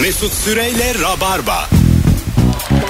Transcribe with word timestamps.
Mesut 0.00 0.32
Süreyle 0.32 0.94
Rabarba. 0.94 1.68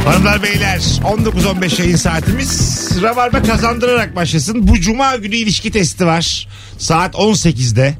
Hanımlar 0.04 0.42
beyler 0.42 0.78
19-15 0.78 1.80
yayın 1.82 1.96
saatimiz. 1.96 2.90
Rabarba 3.02 3.42
kazandırarak 3.42 4.16
başlasın. 4.16 4.68
Bu 4.68 4.80
cuma 4.80 5.16
günü 5.16 5.36
ilişki 5.36 5.70
testi 5.70 6.06
var. 6.06 6.48
Saat 6.78 7.14
18'de. 7.14 7.94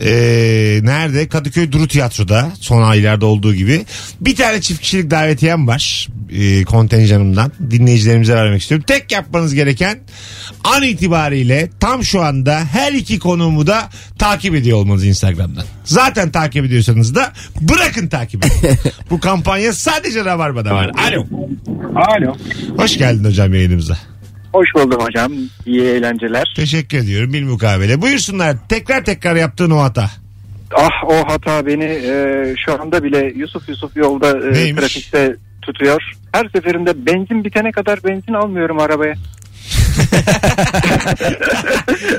Ee, 0.00 0.80
nerede? 0.82 1.28
Kadıköy 1.28 1.72
Duru 1.72 1.88
Tiyatro'da 1.88 2.52
son 2.60 2.82
aylarda 2.82 3.26
olduğu 3.26 3.54
gibi. 3.54 3.84
Bir 4.20 4.36
tane 4.36 4.60
çift 4.60 4.80
kişilik 4.80 5.10
davetiyem 5.10 5.68
var. 5.68 6.08
Ee, 6.32 6.64
kontenjanımdan. 6.64 7.52
Dinleyicilerimize 7.70 8.34
vermek 8.34 8.62
istiyorum. 8.62 8.84
Tek 8.88 9.12
yapmanız 9.12 9.54
gereken 9.54 9.98
an 10.64 10.82
itibariyle 10.82 11.70
tam 11.80 12.04
şu 12.04 12.22
anda 12.22 12.64
her 12.64 12.92
iki 12.92 13.18
konumu 13.18 13.66
da 13.66 13.88
takip 14.18 14.54
ediyor 14.54 14.78
olmanız 14.78 15.04
Instagram'dan. 15.04 15.64
Zaten 15.84 16.30
takip 16.30 16.64
ediyorsanız 16.64 17.14
da 17.14 17.32
bırakın 17.60 18.08
takip 18.08 18.46
edin. 18.46 18.78
Bu 19.10 19.20
kampanya 19.20 19.72
sadece 19.72 20.24
Rabarba'da 20.24 20.74
var. 20.74 20.90
Alo. 21.08 21.26
Alo. 21.94 22.36
Hoş 22.76 22.98
geldin 22.98 23.24
hocam 23.24 23.54
yayınımıza. 23.54 23.96
Hoş 24.52 24.68
buldum 24.74 25.00
hocam. 25.04 25.32
İyi 25.66 25.82
eğlenceler. 25.82 26.52
Teşekkür 26.56 26.98
ediyorum 26.98 27.32
bilmukabele. 27.32 28.02
Buyursunlar 28.02 28.56
tekrar 28.68 29.04
tekrar 29.04 29.36
yaptığın 29.36 29.70
o 29.70 29.78
hata. 29.82 30.10
Ah 30.76 30.88
o 31.06 31.16
hata 31.32 31.66
beni 31.66 31.84
e, 31.84 32.54
şu 32.66 32.82
anda 32.82 33.04
bile 33.04 33.32
Yusuf 33.36 33.68
Yusuf 33.68 33.96
yolda 33.96 34.48
e, 34.48 34.52
Neymiş? 34.52 34.80
trafikte 34.80 35.36
tutuyor. 35.62 36.02
Her 36.32 36.48
seferinde 36.56 37.06
benzin 37.06 37.44
bitene 37.44 37.72
kadar 37.72 38.04
benzin 38.04 38.32
almıyorum 38.34 38.78
arabaya. 38.80 39.14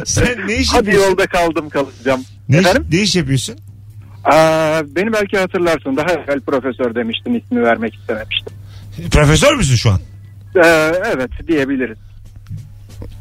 Sen 0.05 0.47
ne 0.47 0.55
iş 0.55 0.69
Hadi 0.73 0.77
yapıyorsun? 0.89 1.09
yolda 1.11 1.27
kaldım 1.27 1.69
kalacağım. 1.69 2.23
Ne, 2.49 2.59
iş, 2.59 2.65
Efendim? 2.65 2.87
ne 2.91 2.99
iş 3.01 3.15
yapıyorsun? 3.15 3.55
Aa, 4.23 4.81
beni 4.95 5.13
belki 5.13 5.37
hatırlarsın. 5.37 5.97
Daha 5.97 6.11
evvel 6.11 6.39
profesör 6.39 6.95
demiştim. 6.95 7.35
ismi 7.35 7.63
vermek 7.63 7.95
istememiştim. 7.95 8.53
Profesör 9.11 9.55
müsün 9.55 9.75
şu 9.75 9.89
an? 9.91 9.99
Ee, 10.55 10.59
evet 11.15 11.29
diyebiliriz. 11.47 11.97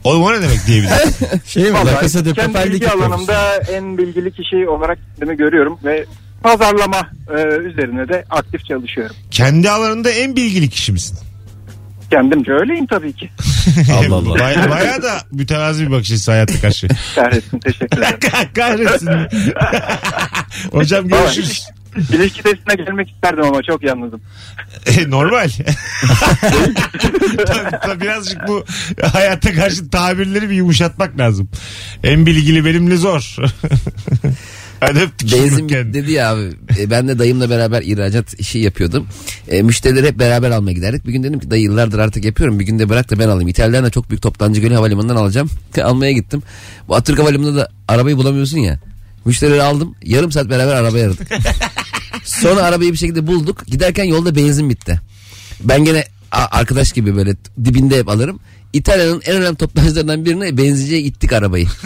Oğlum 0.04 0.22
o 0.22 0.32
ne 0.32 0.42
demek 0.42 0.66
diyebilirim. 0.66 1.14
Şey 1.46 1.62
mi? 1.62 1.72
La 1.72 1.74
Vallahi 1.74 2.00
Casa 2.00 2.24
de 2.24 2.32
kendi 2.32 2.52
Papel'deki 2.52 2.74
bilgi 2.74 2.90
alanımda 2.90 3.56
en 3.72 3.98
bilgili 3.98 4.32
kişi 4.32 4.68
olarak 4.68 4.98
kendimi 5.18 5.36
görüyorum 5.36 5.78
ve 5.84 6.06
pazarlama 6.42 7.10
e, 7.36 7.42
üzerine 7.42 8.08
de 8.08 8.24
aktif 8.30 8.64
çalışıyorum. 8.64 9.16
Kendi 9.30 9.70
alanında 9.70 10.10
en 10.10 10.36
bilgili 10.36 10.70
kişi 10.70 10.92
misin? 10.92 11.18
Kendimce 12.10 12.52
öyleyim 12.52 12.86
tabii 12.86 13.12
ki. 13.12 13.30
Allah 13.92 14.14
Allah. 14.14 14.38
Baya, 14.38 14.70
bayağı 14.70 15.02
da 15.02 15.20
mütevazi 15.32 15.86
bir 15.86 15.90
bakış 15.90 16.10
açısı 16.10 16.30
hayata 16.30 16.60
karşı. 16.60 16.88
Kahretsin 17.14 17.58
teşekkür 17.58 17.98
ederim. 17.98 18.18
Kahretsin. 18.54 19.10
Hocam 20.72 21.08
görüşürüz. 21.08 21.68
İlişki 22.12 22.42
testine 22.42 22.74
gelmek 22.74 23.10
isterdim 23.10 23.44
ama 23.44 23.62
çok 23.62 23.82
yalnızım. 23.82 24.20
E, 24.86 25.10
Normal. 25.10 25.48
Tabii, 27.46 27.70
tabii 27.82 28.00
birazcık 28.00 28.48
bu 28.48 28.64
hayata 29.12 29.54
karşı 29.54 29.90
tabirleri 29.90 30.50
bir 30.50 30.54
yumuşatmak 30.54 31.18
lazım. 31.18 31.48
En 32.04 32.26
bilgili 32.26 32.64
benimle 32.64 32.96
zor. 32.96 33.36
Hadi. 34.80 35.00
Benzin 35.22 35.68
yani. 35.68 35.94
dedi 35.94 36.12
ya 36.12 36.32
abi. 36.32 36.52
E, 36.78 36.90
ben 36.90 37.08
de 37.08 37.18
dayımla 37.18 37.50
beraber 37.50 37.82
ihracat 37.82 38.40
işi 38.40 38.58
yapıyordum. 38.58 39.06
E, 39.48 39.62
müşterileri 39.62 40.06
hep 40.06 40.18
beraber 40.18 40.50
almaya 40.50 40.72
giderdik. 40.72 41.06
Bir 41.06 41.12
gün 41.12 41.22
dedim 41.22 41.40
ki 41.40 41.50
dayı 41.50 41.62
yıllardır 41.62 41.98
artık 41.98 42.24
yapıyorum. 42.24 42.60
Bir 42.60 42.64
gün 42.64 42.78
de 42.78 42.88
bırak 42.88 43.10
da 43.10 43.18
ben 43.18 43.28
alayım. 43.28 43.48
İtalyan'a 43.48 43.90
çok 43.90 44.10
büyük 44.10 44.22
toptancı 44.22 44.60
gölü 44.60 44.74
havalimanından 44.74 45.16
alacağım. 45.16 45.50
Almaya 45.82 46.12
gittim. 46.12 46.42
Bu 46.88 46.94
Atatürk 46.94 47.18
Havalimanı'nda 47.18 47.56
da 47.56 47.68
arabayı 47.88 48.16
bulamıyorsun 48.16 48.58
ya. 48.58 48.80
Müşterileri 49.24 49.62
aldım. 49.62 49.94
Yarım 50.04 50.32
saat 50.32 50.50
beraber 50.50 50.74
arabayı 50.74 51.04
aradık. 51.04 51.28
Sonra 52.24 52.62
arabayı 52.62 52.92
bir 52.92 52.98
şekilde 52.98 53.26
bulduk. 53.26 53.66
Giderken 53.66 54.04
yolda 54.04 54.36
benzin 54.36 54.70
bitti. 54.70 55.00
Ben 55.60 55.84
gene 55.84 56.04
arkadaş 56.30 56.92
gibi 56.92 57.16
böyle 57.16 57.34
dibinde 57.64 57.98
hep 57.98 58.08
alırım. 58.08 58.40
İtalya'nın 58.72 59.22
en 59.26 59.36
önemli 59.36 59.56
toptancılarından 59.56 60.24
birine 60.24 60.56
benzinciye 60.56 61.00
ittik 61.00 61.32
arabayı. 61.32 61.66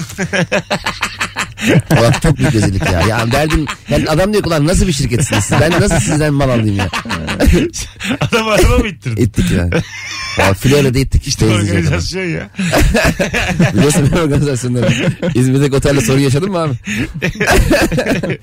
Ulan 1.93 2.13
çok 2.23 2.39
büyük 2.39 2.55
rezillik 2.55 2.93
ya. 2.93 3.01
Ya 3.01 3.33
derdim 3.33 3.67
yani 3.89 4.09
adam 4.09 4.33
diyor 4.33 4.43
ki 4.43 4.49
ulan 4.49 4.67
nasıl 4.67 4.87
bir 4.87 4.93
şirketsiniz 4.93 5.45
siz? 5.45 5.61
Ben 5.61 5.71
nasıl 5.81 6.01
sizden 6.01 6.35
mal 6.35 6.49
alayım 6.49 6.77
ya? 6.77 6.89
Adam 8.21 8.49
araba 8.49 8.79
mı 8.79 8.89
ittirdin? 8.89 9.23
İttik 9.23 9.51
yani. 9.51 9.71
Ya 10.39 10.55
Florya'da 10.55 10.99
ittik 10.99 11.27
işte. 11.29 11.47
Organizasyon 11.47 12.25
ya. 12.25 12.49
Biliyorsun 13.75 14.11
ben 14.13 14.17
organizasyonları. 14.19 14.89
İzmir'deki 15.35 15.77
otelde 15.77 16.01
sorun 16.01 16.19
yaşadın 16.21 16.51
mı 16.51 16.59
abi? 16.59 16.75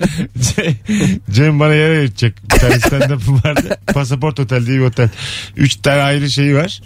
Cem 1.31 1.59
bana 1.59 1.73
yer 1.73 1.89
ayıracak. 1.89 2.33
Bir 2.43 2.59
tane 2.59 2.75
stand-up'ım 2.75 3.43
vardı. 3.45 3.77
Pasaport 3.93 4.39
Otel 4.39 4.65
diye 4.65 4.79
bir 4.79 4.83
otel. 4.85 5.09
Üç 5.57 5.75
tane 5.75 6.01
ayrı 6.01 6.31
şeyi 6.31 6.55
var. 6.55 6.81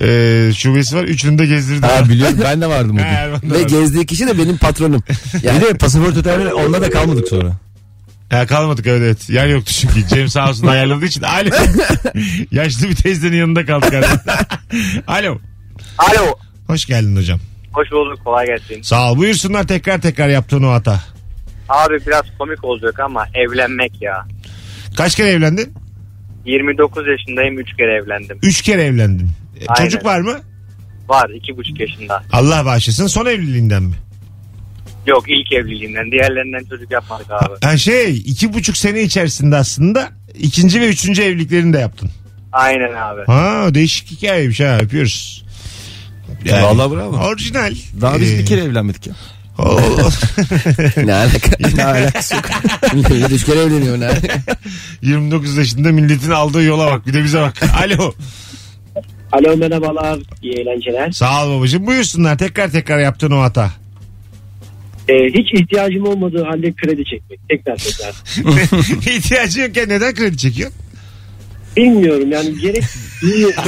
Ee, 0.00 0.52
şubesi 0.54 0.96
var. 0.96 1.04
Üçünü 1.04 1.38
de 1.38 1.46
gezdirdim. 1.46 1.82
Ha 1.82 2.08
biliyorum 2.08 2.38
ben 2.44 2.60
de 2.60 2.66
vardım 2.66 2.90
o 2.90 2.98
gün. 2.98 3.02
Ha, 3.04 3.28
Ve 3.42 3.62
gezdiği 3.62 4.06
kişi 4.06 4.26
de 4.26 4.38
benim 4.38 4.56
patronum. 4.56 5.02
Bir 5.34 5.42
de 5.60 5.74
pasaport 5.78 6.16
otelde 6.16 6.54
onda 6.54 6.82
da 6.82 6.90
kalmadık 6.90 7.28
sonra. 7.28 7.52
Ha, 8.30 8.46
kalmadık 8.46 8.86
evet, 8.86 9.02
evet. 9.02 9.30
Yer 9.30 9.46
yoktu 9.46 9.72
çünkü. 9.72 10.08
Cem 10.08 10.28
sağ 10.28 10.48
olsun 10.50 10.66
ayarladığı 10.66 11.04
için. 11.04 11.22
Alo. 11.22 11.50
Yaşlı 12.50 12.88
bir 12.88 12.94
teyzenin 12.94 13.36
yanında 13.36 13.66
kaldık. 13.66 13.94
arada. 13.94 14.22
Alo. 15.06 15.38
Alo. 15.98 16.38
Hoş 16.66 16.86
geldin 16.86 17.16
hocam. 17.16 17.40
Hoş 17.72 17.92
bulduk 17.92 18.24
kolay 18.24 18.46
gelsin. 18.46 18.82
Sağ 18.82 19.12
ol. 19.12 19.16
Buyursunlar 19.16 19.66
tekrar 19.66 20.00
tekrar 20.00 20.28
yaptığın 20.28 20.62
o 20.62 20.70
hata. 20.70 21.00
Abi 21.68 22.06
biraz 22.06 22.22
komik 22.38 22.64
olacak 22.64 23.00
ama 23.00 23.26
evlenmek 23.34 24.02
ya. 24.02 24.26
Kaç 24.96 25.14
kere 25.16 25.28
evlendin? 25.28 25.74
29 26.44 27.04
yaşındayım 27.06 27.58
3 27.58 27.76
kere 27.76 27.94
evlendim. 27.94 28.38
Üç 28.42 28.62
kere 28.62 28.82
evlendin. 28.82 29.30
E, 29.60 29.66
Aynen. 29.68 29.84
Çocuk 29.90 30.04
var 30.04 30.20
mı? 30.20 30.38
Var 31.08 31.30
2,5 31.30 31.80
yaşında. 31.82 32.22
Allah 32.32 32.64
bağışlasın. 32.64 33.06
Son 33.06 33.26
evliliğinden 33.26 33.82
mi? 33.82 33.94
Yok 35.08 35.24
ilk 35.28 35.52
evliliğinden 35.52 36.10
diğerlerinden 36.10 36.64
çocuk 36.70 36.90
yapmadık 36.90 37.26
abi. 37.30 37.54
Ha 37.66 37.76
şey 37.76 38.16
iki 38.16 38.52
buçuk 38.52 38.76
sene 38.76 39.02
içerisinde 39.02 39.56
aslında 39.56 40.08
ikinci 40.38 40.80
ve 40.80 40.88
üçüncü 40.88 41.22
evliliklerini 41.22 41.72
de 41.72 41.78
yaptın. 41.78 42.10
Aynen 42.52 42.92
abi. 42.94 43.20
Ha 43.26 43.74
değişik 43.74 44.10
hikayeymiş 44.10 44.60
ha 44.60 44.78
öpüyoruz. 44.82 45.44
Yani, 46.44 46.62
Vallahi 46.62 46.90
bravo. 46.96 47.16
Orijinal. 47.16 47.74
Daha 48.00 48.20
biz 48.20 48.32
Ee, 48.32 48.38
bir 48.38 48.46
kere 48.46 48.60
evlenmedik 48.60 49.06
ya. 49.06 49.14
o- 49.58 49.80
ne 51.04 51.14
alaka? 51.14 51.50
ne 51.76 51.84
alakası 51.84 52.34
yok. 52.34 52.44
Üç 53.30 53.44
kere 53.46 53.58
evleniyor. 53.58 54.00
Ne 54.00 54.06
alaka? 54.06 54.38
29 55.02 55.56
yaşında 55.56 55.92
milletin 55.92 56.30
aldığı 56.30 56.62
yola 56.62 56.86
bak 56.86 57.06
bir 57.06 57.14
de 57.14 57.24
bize 57.24 57.40
bak. 57.40 57.62
Alo. 57.84 58.12
Alo 59.32 59.56
merhabalar, 59.56 60.18
iyi 60.42 60.54
eğlenceler. 60.54 61.10
Sağ 61.10 61.46
ol 61.46 61.58
babacığım. 61.58 61.86
Buyursunlar 61.86 62.38
tekrar 62.38 62.68
tekrar 62.70 62.98
yaptığın 62.98 63.30
o 63.30 63.40
hata. 63.40 63.70
Ee, 65.08 65.26
hiç 65.26 65.60
ihtiyacım 65.60 66.06
olmadığı 66.06 66.44
halde 66.44 66.72
kredi 66.72 67.04
çekmek. 67.04 67.48
Tekrar 67.48 67.76
tekrar. 67.76 68.14
İhtiyacı 69.16 69.60
yokken 69.60 69.88
neden 69.88 70.14
kredi 70.14 70.36
çekiyor? 70.36 70.70
Bilmiyorum 71.76 72.32
yani 72.32 72.58
gerek 72.60 72.84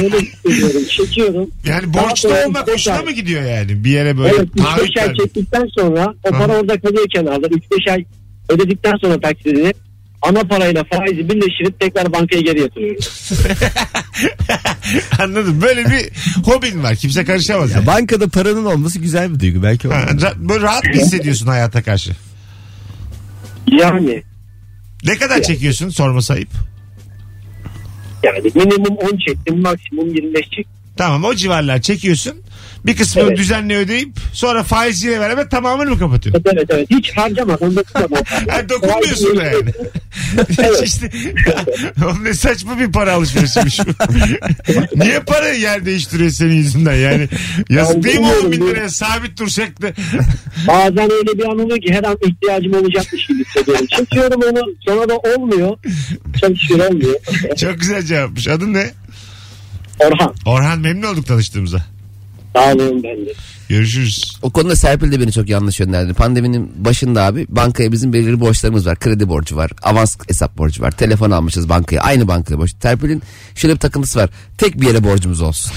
böyle 0.01 0.17
hissediyorum. 0.17 0.81
Çekiyorum. 0.89 1.49
Yani 1.65 1.93
borçlu 1.93 2.29
olmak 2.45 2.67
hoşuna 2.71 3.01
mı 3.01 3.11
gidiyor 3.11 3.43
yani? 3.43 3.83
Bir 3.83 3.89
yere 3.89 4.17
böyle 4.17 4.35
Evet 4.35 4.47
3-5 4.55 4.63
taahhüt 4.63 4.97
ay 4.97 5.15
çektikten 5.15 5.67
sonra 5.77 6.13
o 6.23 6.29
para 6.31 6.59
orada 6.59 6.79
kalıyor 6.79 7.05
kenarda. 7.09 7.47
3-5 7.47 7.91
ay 7.91 8.05
ödedikten 8.49 8.97
sonra 9.01 9.19
taksidini 9.19 9.73
ana 10.21 10.43
parayla 10.43 10.83
faizi 10.83 11.29
birleştirip 11.29 11.79
tekrar 11.79 12.13
bankaya 12.13 12.41
geri 12.41 12.59
yatırıyorum. 12.61 13.03
Anladım. 15.19 15.61
Böyle 15.61 15.85
bir 15.85 16.09
hobin 16.43 16.83
var. 16.83 16.95
Kimse 16.95 17.25
karışamaz. 17.25 17.71
yani. 17.71 17.87
Bankada 17.87 18.27
paranın 18.27 18.65
olması 18.65 18.99
güzel 18.99 19.33
bir 19.33 19.39
duygu. 19.39 19.63
Belki 19.63 19.87
o. 19.87 19.91
Ha, 19.91 20.01
ra- 20.01 20.49
böyle 20.49 20.61
rahat 20.61 20.83
mı 20.83 20.91
hissediyorsun 20.93 21.47
hayata 21.47 21.83
karşı? 21.83 22.11
Yani 23.67 24.23
Ne 25.05 25.17
kadar 25.17 25.41
çekiyorsun 25.41 25.89
sorma 25.89 26.21
sayıp? 26.21 26.49
yani 28.23 28.51
minimum 28.55 28.95
10 28.97 29.17
çektim 29.27 29.61
maksimum 29.61 30.07
25 30.15 30.41
çektim. 30.43 30.80
Tamam 30.97 31.23
o 31.23 31.35
civarlar 31.35 31.81
çekiyorsun. 31.81 32.33
Bir 32.85 32.95
kısmını 32.95 33.27
Evet. 33.27 33.37
düzenli 33.37 33.75
ödeyip 33.77 34.09
sonra 34.33 34.63
faiziyle 34.63 35.19
beraber 35.19 35.49
tamamını 35.49 35.89
mı 35.89 35.99
kapatıyorsun? 35.99 36.43
Evet 36.53 36.65
evet 36.69 36.87
hiç 36.89 37.17
harcamadan 37.17 37.75
dokunmadan. 37.75 38.23
Ha, 38.49 38.69
dokunmuyorsun 38.69 39.37
da 39.37 39.43
yani. 39.43 39.71
Evet. 40.59 40.81
işte, 40.83 41.09
ne 42.23 42.33
saçma 42.33 42.79
bir 42.79 42.91
para 42.91 43.13
alışverişiymiş 43.13 43.79
bu. 43.79 43.91
Niye 44.95 45.19
parayı 45.19 45.59
yer 45.59 45.85
değiştiriyor 45.85 46.29
senin 46.29 46.53
yüzünden 46.53 46.95
yani? 46.95 47.27
Yazık 47.69 47.95
Ben 47.95 48.03
değil 48.03 48.19
mi 48.19 48.27
10 48.45 48.51
bin 48.51 48.67
liraya 48.67 48.89
sabit 48.89 49.39
duracak 49.39 49.81
da. 49.81 49.87
Bazen 50.67 51.11
öyle 51.11 51.37
bir 51.37 51.43
an 51.43 51.59
oluyor 51.59 51.81
ki 51.81 51.93
her 51.93 52.03
an 52.03 52.17
ihtiyacım 52.25 52.73
olacakmış 52.73 53.27
gibi 53.27 53.45
hissediyorum. 53.45 53.85
Çekiyorum 53.87 54.41
onu 54.51 54.61
sonra 54.87 55.09
da 55.09 55.17
olmuyor. 55.17 55.77
Çalışıyor 56.41 56.89
olmuyor. 56.89 57.15
Çok 57.57 57.79
güzel 57.79 58.03
cevapmış. 58.03 58.47
Adın 58.47 58.73
ne? 58.73 58.91
Orhan 60.05 60.33
Orhan 60.45 60.79
memnun 60.79 61.07
olduk 61.13 61.27
tanıştığımıza. 61.27 61.85
Sağ 62.55 62.73
olun 62.73 63.03
ben 63.03 63.25
de. 63.25 63.33
Görüşürüz. 63.71 64.37
O 64.41 64.49
konuda 64.49 64.75
Serpil 64.75 65.11
de 65.11 65.19
beni 65.19 65.31
çok 65.31 65.49
yanlış 65.49 65.79
yönlendirdi. 65.79 66.13
Pandeminin 66.13 66.71
başında 66.85 67.23
abi 67.23 67.45
bankaya 67.49 67.91
bizim 67.91 68.13
belirli 68.13 68.39
borçlarımız 68.39 68.85
var. 68.87 68.99
Kredi 68.99 69.29
borcu 69.29 69.55
var. 69.55 69.71
Avans 69.81 70.17
hesap 70.27 70.57
borcu 70.57 70.83
var. 70.83 70.91
Telefon 70.91 71.31
almışız 71.31 71.69
bankaya. 71.69 72.01
Aynı 72.01 72.27
bankaya 72.27 72.57
borç. 72.57 72.71
Serpil'in 72.81 73.21
şöyle 73.55 73.73
bir 73.73 73.79
takıntısı 73.79 74.19
var. 74.19 74.29
Tek 74.57 74.81
bir 74.81 74.87
yere 74.87 75.03
borcumuz 75.03 75.41
olsun. 75.41 75.71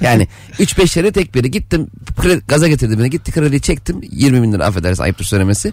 Yani 0.00 0.28
3-5 0.58 0.98
yere 0.98 1.12
tek 1.12 1.34
bir 1.34 1.38
yere 1.38 1.48
gittim. 1.48 1.86
Kredi, 2.20 2.42
gaza 2.48 2.68
getirdi 2.68 2.98
beni. 2.98 3.10
Gitti 3.10 3.32
krediyi 3.32 3.60
çektim. 3.60 4.00
20 4.10 4.42
bin 4.42 4.52
lira 4.52 4.66
affedersin 4.66 5.02
ayıptır 5.02 5.24
söylemesi. 5.24 5.72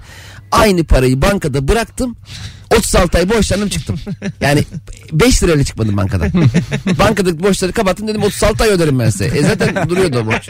Aynı 0.52 0.84
parayı 0.84 1.22
bankada 1.22 1.68
bıraktım. 1.68 2.16
36 2.78 3.18
ay 3.18 3.30
borçlandım 3.30 3.70
çıktım. 3.70 4.00
Yani 4.42 4.66
5 5.12 5.44
lirayla 5.44 5.64
çıkmadım 5.64 5.98
bankadan. 5.98 6.32
Bankadaki 7.00 7.44
borçları 7.44 7.72
kapattım 7.72 8.08
dedim 8.08 8.24
36 8.24 8.64
ay 8.64 8.70
öderim 8.70 9.00
ben 9.00 9.10
size. 9.10 9.26
E 9.26 9.42
zaten 9.42 9.90
duruyordu 9.90 10.20
o 10.20 10.26
borç. 10.26 10.50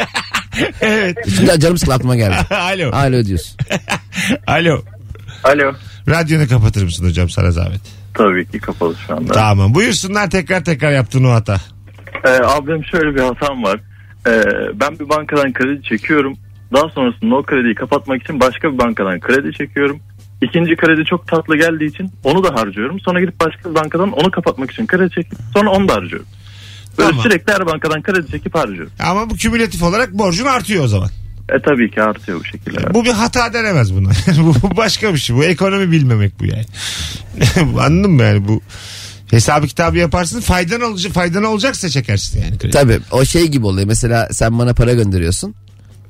Evet. 0.82 1.18
Şimdi 1.36 1.60
canım 1.60 1.78
sıkıldı 1.78 1.96
aklıma 1.96 2.16
geldi. 2.16 2.36
Alo. 2.56 2.92
Hala 2.92 3.16
ödüyorsun. 3.16 3.58
Alo. 4.48 4.82
Alo. 5.44 5.74
Radyonu 6.10 6.48
kapatır 6.48 6.84
mısın 6.84 7.06
hocam 7.06 7.30
sana 7.30 7.52
zahmet? 7.52 7.82
Tabii 8.14 8.48
ki 8.48 8.60
kapalı 8.60 8.96
şu 9.08 9.16
anda. 9.16 9.34
Tamam. 9.34 9.76
Buyursunlar 9.76 10.30
tekrar 10.30 10.64
tekrar 10.64 10.92
yaptığın 10.92 11.24
o 11.24 11.32
hata. 11.32 11.58
Ee, 12.26 12.30
abim 12.30 12.86
şöyle 12.86 13.16
bir 13.16 13.22
hatam 13.22 13.64
var. 13.64 13.80
Ee, 14.28 14.44
ben 14.74 15.00
bir 15.00 15.10
bankadan 15.10 15.54
kredi 15.54 15.84
çekiyorum. 15.84 16.38
Daha 16.74 16.90
sonrasında 16.90 17.36
o 17.36 17.44
krediyi 17.44 17.76
kapatmak 17.76 18.22
için 18.24 18.40
başka 18.40 18.74
bir 18.74 18.78
bankadan 18.78 19.20
kredi 19.20 19.58
çekiyorum. 19.58 20.00
İkinci 20.42 20.76
kredi 20.76 21.06
çok 21.06 21.28
tatlı 21.28 21.58
geldiği 21.58 21.86
için 21.86 22.12
onu 22.24 22.44
da 22.44 22.56
harcıyorum. 22.56 23.00
Sonra 23.00 23.20
gidip 23.20 23.40
başka 23.40 23.70
bir 23.70 23.76
bankadan 23.76 24.12
onu 24.12 24.32
kapatmak 24.32 24.72
için 24.72 24.88
kredi 24.88 25.12
çekip 25.16 25.34
sonra 25.54 25.70
onu 25.70 25.88
da 25.88 25.96
harcıyorum. 25.96 26.28
Böyle 27.02 27.12
Tamam. 27.12 27.24
sürekli 27.24 27.54
her 27.54 27.66
bankadan 27.66 28.02
kredi 28.02 28.32
çekip 28.32 28.56
harcıyorum. 28.56 28.92
Ama 29.00 29.30
bu 29.30 29.36
kümülatif 29.36 29.84
olarak 29.84 30.14
borcun 30.14 30.46
artıyor 30.46 30.84
o 30.84 30.88
zaman. 30.88 31.10
E 31.50 31.62
tabii 31.62 31.92
ki 31.92 32.02
artıyor 32.02 32.40
bu 32.40 32.44
şekilde. 32.46 32.94
Bu 32.94 33.06
bir 33.06 33.12
hata 33.12 33.54
denemez 33.54 33.96
buna. 33.96 34.10
bu 34.38 34.78
başka 34.78 35.14
bir 35.14 35.20
şey. 35.20 35.36
Bu 35.36 35.44
ekonomi 35.44 35.92
bilmemek 35.92 36.40
bu 36.40 36.46
yani. 36.46 36.66
Anladın 37.80 38.12
mı 38.12 38.24
yani 38.24 38.48
bu 38.48 38.62
hesabı 39.32 39.68
kitabı 39.68 39.98
yaparsın 39.98 40.42
faydan 40.42 40.82
olacak 40.82 41.14
faydan 41.14 41.44
olacaksa 41.44 41.90
çekersin 41.90 42.42
yani. 42.44 42.58
kredi. 42.58 42.72
Tabii 42.72 43.00
o 43.12 43.26
şey 43.26 43.48
gibi 43.48 43.66
oluyor. 43.66 43.88
Mesela 43.88 44.28
sen 44.32 44.60
bana 44.60 44.74
para 44.74 44.94
gönderiyorsun. 44.94 45.56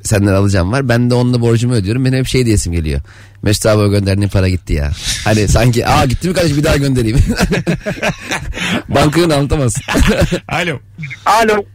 Senden 0.03 0.33
alacağım 0.33 0.71
var. 0.71 0.89
Ben 0.89 1.09
de 1.09 1.13
onunla 1.13 1.41
borcumu 1.41 1.73
ödüyorum. 1.73 2.05
Benim 2.05 2.19
hep 2.19 2.27
şey 2.27 2.45
diyesim 2.45 2.73
geliyor. 2.73 3.01
Mesut 3.43 3.65
abi 3.65 3.81
o 3.81 3.89
gönderdiğin 3.89 4.29
para 4.29 4.49
gitti 4.49 4.73
ya. 4.73 4.91
Hani 5.23 5.47
sanki 5.47 5.87
aa 5.87 6.05
gitti 6.05 6.27
mi 6.27 6.33
kardeş 6.33 6.57
bir 6.57 6.63
daha 6.63 6.77
göndereyim. 6.77 7.17
Bankayı 8.89 9.25
anlatamazsın. 9.25 9.83
Alo. 10.47 10.79
Alo. 11.25 11.65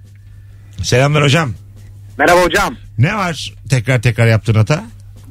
Selamlar 0.82 1.22
hocam. 1.22 1.52
Merhaba 2.18 2.42
hocam. 2.42 2.76
Ne 2.98 3.14
var 3.14 3.54
tekrar 3.70 4.02
tekrar 4.02 4.26
yaptığın 4.26 4.54
hata? 4.54 4.84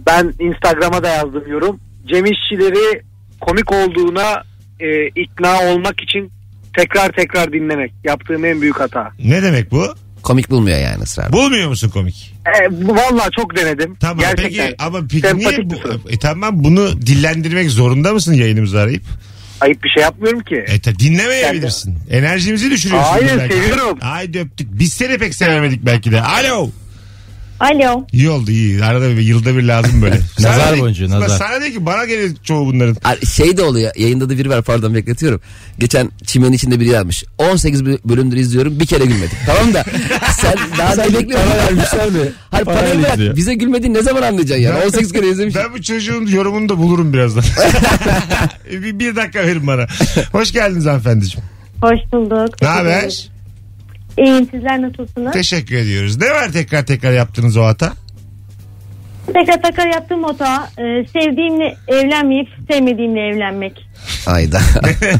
Ben 0.07 0.33
Instagram'a 0.39 1.03
da 1.03 1.07
yazdım 1.07 1.43
yorum. 1.51 1.79
Cem 2.07 2.25
İşçileri 2.25 3.01
komik 3.41 3.71
olduğuna 3.71 4.43
e, 4.79 5.07
ikna 5.07 5.61
olmak 5.63 6.01
için 6.01 6.31
tekrar 6.77 7.11
tekrar 7.11 7.53
dinlemek. 7.53 7.93
Yaptığım 8.03 8.45
en 8.45 8.61
büyük 8.61 8.79
hata. 8.79 9.11
Ne 9.19 9.43
demek 9.43 9.71
bu? 9.71 9.95
Komik 10.25 10.49
bulmuyor 10.49 10.79
yani 10.79 11.03
ısrar. 11.03 11.33
Bulmuyor 11.33 11.69
musun 11.69 11.89
komik? 11.89 12.33
E, 12.47 12.71
vallahi 12.71 13.29
çok 13.35 13.55
denedim. 13.57 13.95
Tamam 13.99 14.19
Gerçekten. 14.19 14.67
peki 14.67 14.75
ama 14.83 14.99
peki 15.01 15.19
Sempatik 15.27 15.57
niye 15.57 15.69
bir 15.69 15.75
bu, 16.05 16.09
e, 16.09 16.19
tamam 16.19 16.63
bunu 16.63 17.01
dillendirmek 17.01 17.69
zorunda 17.69 18.13
mısın 18.13 18.33
yayınımızı 18.33 18.79
arayıp? 18.79 19.03
Ayıp 19.61 19.83
bir 19.83 19.89
şey 19.89 20.03
yapmıyorum 20.03 20.39
ki. 20.39 20.63
E 20.67 20.79
ta, 20.79 20.99
dinlemeyebilirsin. 20.99 21.97
Enerjimizi 22.11 22.71
düşürüyorsun. 22.71 23.11
Hayır, 23.11 23.31
belki. 23.37 23.53
seviyorum. 23.53 23.97
Haydi 24.01 24.39
öptük. 24.39 24.67
Biz 24.79 24.93
seni 24.93 25.17
pek 25.17 25.35
sevemedik 25.35 25.85
belki 25.85 26.11
de. 26.11 26.21
Alo. 26.21 26.69
Alo. 27.59 28.05
İyi 28.13 28.29
oldu 28.29 28.51
iyi. 28.51 28.83
Arada 28.83 29.09
bir 29.09 29.21
yılda 29.21 29.57
bir 29.57 29.63
lazım 29.63 30.01
böyle. 30.01 30.15
Nazar 30.39 30.59
Sana 30.59 30.75
de- 30.77 30.81
boncuğu, 30.81 31.09
nazar. 31.09 31.37
Sana 31.37 31.61
de 31.61 31.71
ki 31.71 31.85
bana 31.85 32.05
gelir 32.05 32.31
çoğu 32.43 32.65
bunların. 32.65 32.97
Şey 33.35 33.57
de 33.57 33.61
oluyor 33.61 33.91
yayında 33.97 34.29
da 34.29 34.37
biri 34.37 34.49
var 34.49 34.61
pardon 34.61 34.95
bekletiyorum. 34.95 35.41
Geçen 35.79 36.11
çimenin 36.25 36.53
içinde 36.53 36.79
biri 36.79 36.89
yazmış. 36.89 37.23
18 37.37 37.81
bö- 37.81 37.99
bölümdür 38.05 38.37
izliyorum 38.37 38.79
bir 38.79 38.85
kere 38.85 39.05
gülmedim. 39.05 39.37
Tamam 39.45 39.73
da 39.73 39.83
sen 40.41 40.55
daha 40.77 40.97
da 40.97 41.03
bekliyorsun. 41.13 41.49
Para 41.51 41.65
vermişler 41.67 42.09
mi? 42.09 42.31
Hayır 42.51 42.65
Parayla 42.65 42.81
parayı 42.85 42.99
bırak. 43.03 43.13
izliyor. 43.13 43.35
Bize 43.35 43.53
gülmediğini 43.53 43.93
ne 43.97 44.01
zaman 44.01 44.21
anlayacaksın 44.21 44.63
yani? 44.63 44.83
18 44.85 45.11
kere 45.11 45.27
izlemiş. 45.29 45.55
Ben 45.55 45.73
bu 45.73 45.81
çocuğun 45.81 46.25
yorumunu 46.27 46.69
da 46.69 46.77
bulurum 46.77 47.13
birazdan. 47.13 47.43
bir, 48.71 48.99
bir 48.99 49.15
dakika 49.15 49.39
verin 49.39 49.67
bana. 49.67 49.87
Hoş 50.31 50.51
geldiniz 50.51 50.85
hanımefendiciğim. 50.85 51.45
Hoş 51.81 51.99
bulduk. 52.13 52.61
Ne 52.61 52.67
haber? 52.67 53.29
İyiyim 54.17 54.47
sizler 54.51 54.81
nasılsınız? 54.81 55.33
Teşekkür 55.33 55.75
ediyoruz. 55.75 56.17
Ne 56.21 56.29
var 56.29 56.51
tekrar 56.51 56.85
tekrar 56.85 57.11
yaptığınız 57.11 57.57
o 57.57 57.63
hata? 57.63 57.93
Tekrar 59.33 59.61
tekrar 59.61 59.87
yaptığım 59.87 60.23
hata 60.23 60.69
e, 60.77 60.83
sevdiğimle 61.13 61.75
evlenmeyip 61.87 62.47
sevmediğimle 62.71 63.19
evlenmek. 63.19 63.87
Ayda. 64.27 64.59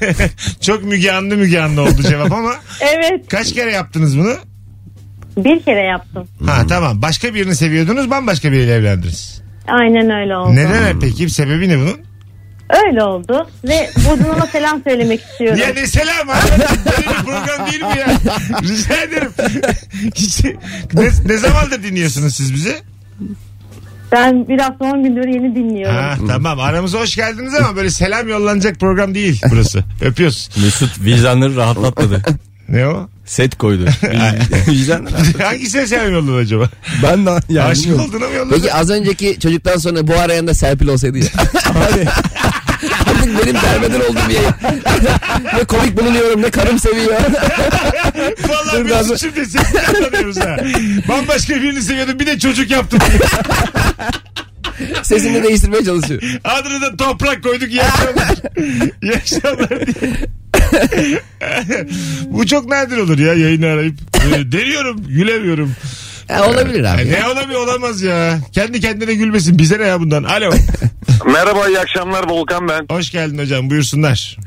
Çok 0.61 0.83
müge 0.83 1.11
anlı 1.11 1.37
müge 1.37 1.59
anlı 1.61 1.81
oldu 1.81 2.01
cevap 2.09 2.31
ama 2.31 2.55
Evet 2.81 3.27
kaç 3.29 3.53
kere 3.53 3.71
yaptınız 3.71 4.17
bunu? 4.19 4.33
bir 5.37 5.63
kere 5.63 5.81
yaptım. 5.85 6.27
Ha 6.45 6.61
tamam. 6.69 7.01
Başka 7.01 7.33
birini 7.33 7.55
seviyordunuz 7.55 8.09
bambaşka 8.11 8.51
biriyle 8.51 8.73
evlendiniz. 8.73 9.41
Aynen 9.67 10.09
öyle 10.09 10.37
oldu. 10.37 10.55
Neden 10.55 10.99
peki? 10.99 11.29
Sebebi 11.29 11.69
ne 11.69 11.77
bunun? 11.77 11.99
Öyle 12.69 13.03
oldu 13.03 13.47
ve 13.63 13.89
buradan 14.09 14.35
ona 14.35 14.45
selam 14.47 14.81
söylemek 14.83 15.21
istiyorum. 15.21 15.59
Ya 15.59 15.73
ne 15.73 15.87
selam 15.87 16.29
abi. 16.29 16.37
Böyle 16.85 17.09
bir 17.09 17.23
program 17.25 17.71
değil 17.71 17.81
mi 17.81 17.99
ya? 17.99 18.07
Rica 18.61 18.95
ederim. 19.03 19.31
Hiç, 20.15 20.43
ne, 20.93 21.09
ne 21.25 21.37
zamandır 21.37 21.83
dinliyorsunuz 21.83 22.35
siz 22.35 22.53
bizi? 22.53 22.75
Ben 24.11 24.47
bir 24.47 24.59
hafta 24.59 24.85
10 24.85 25.03
gündür 25.03 25.27
yeni 25.27 25.55
dinliyorum. 25.55 25.95
Ha, 25.95 26.15
tamam 26.27 26.59
aramıza 26.59 26.99
hoş 26.99 27.15
geldiniz 27.15 27.53
ama 27.55 27.75
böyle 27.75 27.89
selam 27.89 28.27
yollanacak 28.29 28.79
program 28.79 29.15
değil 29.15 29.41
burası. 29.51 29.83
Öpüyoruz. 30.01 30.49
Mesut 30.63 31.01
vicdanları 31.01 31.55
rahatlatmadı. 31.55 32.21
Ne 32.69 32.87
o? 32.87 33.09
Set 33.25 33.57
koydu. 33.57 33.85
Vicdanları 34.67 35.43
Hangisine 35.43 35.87
selam 35.87 36.13
yolladın 36.13 36.37
acaba? 36.37 36.69
Ben 37.03 37.25
de 37.25 37.29
yani. 37.49 37.67
Aşık 37.67 37.83
bilmiyorum. 37.85 38.05
olduğuna 38.09 38.27
mı 38.29 38.35
yolladın? 38.35 38.55
Peki 38.55 38.73
az 38.73 38.89
önceki 38.89 39.39
çocuktan 39.39 39.77
sonra 39.77 40.07
bu 40.07 40.13
arayan 40.13 40.47
da 40.47 40.53
Serpil 40.53 40.87
olsaydı 40.87 41.17
ya. 41.17 41.25
Abi, 41.65 42.05
Artık 43.09 43.43
benim 43.45 43.55
derbeder 43.55 43.99
olduğum 43.99 44.31
yayın. 44.31 44.53
ne 45.57 45.63
komik 45.63 45.97
bulunuyorum 45.97 46.41
ne 46.41 46.49
karım 46.51 46.79
seviyor. 46.79 47.13
Vallahi 48.49 48.85
biz 49.11 49.21
şimdi 49.21 49.45
seni 49.45 49.63
tanıyoruz 50.03 50.37
ha. 50.39 50.57
Bambaşka 51.09 51.55
birini 51.55 51.81
seviyordum 51.81 52.19
bir 52.19 52.27
de 52.27 52.39
çocuk 52.39 52.71
yaptım. 52.71 52.99
Sesini 55.03 55.33
de 55.33 55.43
değiştirmeye 55.43 55.85
çalışıyor. 55.85 56.21
Adını 56.43 56.81
da 56.81 56.97
toprak 56.97 57.43
koyduk 57.43 57.69
iyi 57.69 57.83
akşamlar 57.83 58.35
diye. 59.01 59.21
Bu 62.27 62.45
çok 62.45 62.65
nadir 62.69 62.97
olur 62.97 63.19
ya 63.19 63.33
yayını 63.33 63.65
arayıp. 63.67 63.95
e, 64.35 64.51
Deniyorum 64.51 65.07
gülemiyorum. 65.07 65.75
Ya 66.29 66.49
olabilir 66.49 66.83
abi. 66.93 67.01
E, 67.01 67.11
ne 67.21 67.27
olamıyor 67.27 67.61
olamaz 67.63 68.01
ya. 68.01 68.39
Kendi 68.51 68.79
kendine 68.81 69.13
gülmesin 69.13 69.57
bize 69.57 69.79
ne 69.79 69.83
ya 69.87 69.99
bundan. 69.99 70.23
Alo. 70.23 70.51
Merhaba 71.25 71.67
iyi 71.67 71.79
akşamlar 71.79 72.29
Volkan 72.29 72.67
ben. 72.69 72.85
Hoş 72.95 73.11
geldin 73.11 73.37
hocam 73.37 73.69
buyursunlar. 73.69 74.37